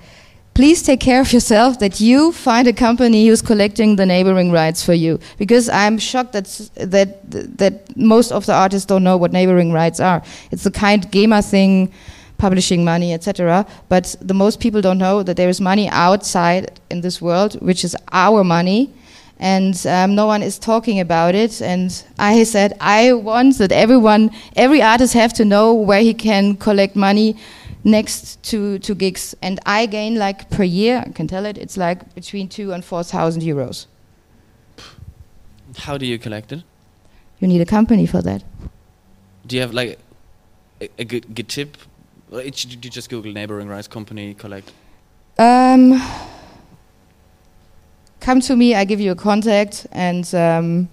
Please 0.55 0.85
take 0.85 1.01
care 1.01 1.21
of 1.21 1.33
yourself 1.33 1.81
that 1.81 2.01
you 2.01 2.31
find 2.31 2.69
a 2.69 2.73
company 2.73 3.27
who's 3.27 3.43
collecting 3.43 3.97
the 3.97 4.07
neighboring 4.07 4.53
rights 4.53 4.85
for 4.85 4.95
you 4.95 5.19
because 5.37 5.69
I'm 5.69 5.99
shocked 5.99 6.33
that 6.33 6.45
that 6.77 7.59
that 7.59 7.97
most 7.97 8.31
of 8.31 8.47
the 8.47 8.55
artists 8.55 8.87
don't 8.87 9.03
know 9.03 9.17
what 9.17 9.33
neighboring 9.33 9.73
rights 9.73 9.99
are. 9.99 10.23
It's 10.53 10.63
the 10.63 10.71
kind 10.71 11.11
GEMA 11.11 11.43
thing 11.43 11.93
publishing 12.47 12.85
money, 12.85 13.11
etc. 13.17 13.65
But 13.89 14.05
the 14.31 14.35
most 14.35 14.57
people 14.65 14.81
don't 14.87 14.99
know 15.07 15.23
that 15.27 15.37
there 15.41 15.49
is 15.55 15.61
money 15.73 15.87
outside 16.09 16.65
in 16.93 17.01
this 17.01 17.17
world, 17.27 17.53
which 17.69 17.85
is 17.89 17.97
our 18.13 18.45
money, 18.45 18.81
and 19.39 19.75
um, 19.87 20.15
no 20.15 20.27
one 20.27 20.43
is 20.43 20.59
talking 20.59 20.99
about 21.01 21.35
it. 21.35 21.63
And 21.63 21.89
I 22.19 22.45
said 22.45 22.71
I 22.81 23.13
want 23.29 23.59
that 23.59 23.73
everyone, 23.73 24.31
every 24.57 24.83
artist, 24.93 25.15
have 25.15 25.33
to 25.41 25.45
know 25.45 25.67
where 25.89 26.03
he 26.03 26.15
can 26.29 26.45
collect 26.67 26.95
money 27.09 27.29
next 27.97 28.43
to 28.51 28.59
to 28.87 28.95
gigs. 28.95 29.35
And 29.47 29.59
I 29.79 29.87
gain 29.87 30.13
like 30.27 30.39
per 30.57 30.65
year, 30.81 31.03
I 31.07 31.11
can 31.19 31.27
tell 31.27 31.45
it, 31.51 31.57
it's 31.65 31.77
like 31.87 31.99
between 32.15 32.47
two 32.49 32.69
and 32.75 32.85
four 32.85 33.03
thousand 33.05 33.43
euros. 33.43 33.87
How 35.87 35.99
do 35.99 36.05
you 36.13 36.19
collect 36.19 36.53
it? 36.53 36.63
You 37.41 37.49
need 37.49 37.63
a 37.69 37.71
company 37.79 38.07
for 38.07 38.23
that. 38.23 38.43
Do 39.47 39.57
you 39.57 39.63
have 39.63 39.75
like 39.75 39.99
a, 40.81 40.89
a 40.99 41.05
good, 41.05 41.25
good 41.35 41.49
tip? 41.49 41.77
Or 42.35 42.41
it- 42.41 42.57
should 42.59 42.85
you 42.85 42.91
just 42.91 43.09
Google 43.09 43.33
neighboring 43.33 43.69
rice 43.69 43.87
company 43.87 44.35
collect? 44.35 44.73
Um, 45.39 46.03
come 48.21 48.41
to 48.41 48.57
me. 48.57 48.75
I 48.75 48.85
give 48.85 49.01
you 49.01 49.13
a 49.13 49.15
contact, 49.15 49.87
and 49.93 50.33
um, 50.35 50.89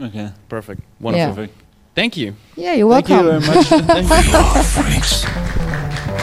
Okay. 0.00 0.30
Perfect. 0.48 0.82
Wonderful. 1.00 1.28
Yeah. 1.28 1.34
Perfect. 1.34 1.58
Thank 1.94 2.16
you. 2.16 2.34
yeah, 2.56 2.74
you're 2.74 2.90
Thank 2.90 3.08
welcome. 3.08 3.26
you 3.26 3.40
very 3.40 3.54
much. 3.54 3.66
Thank 3.68 4.32
you. 4.32 4.62
Freaks. 4.82 5.24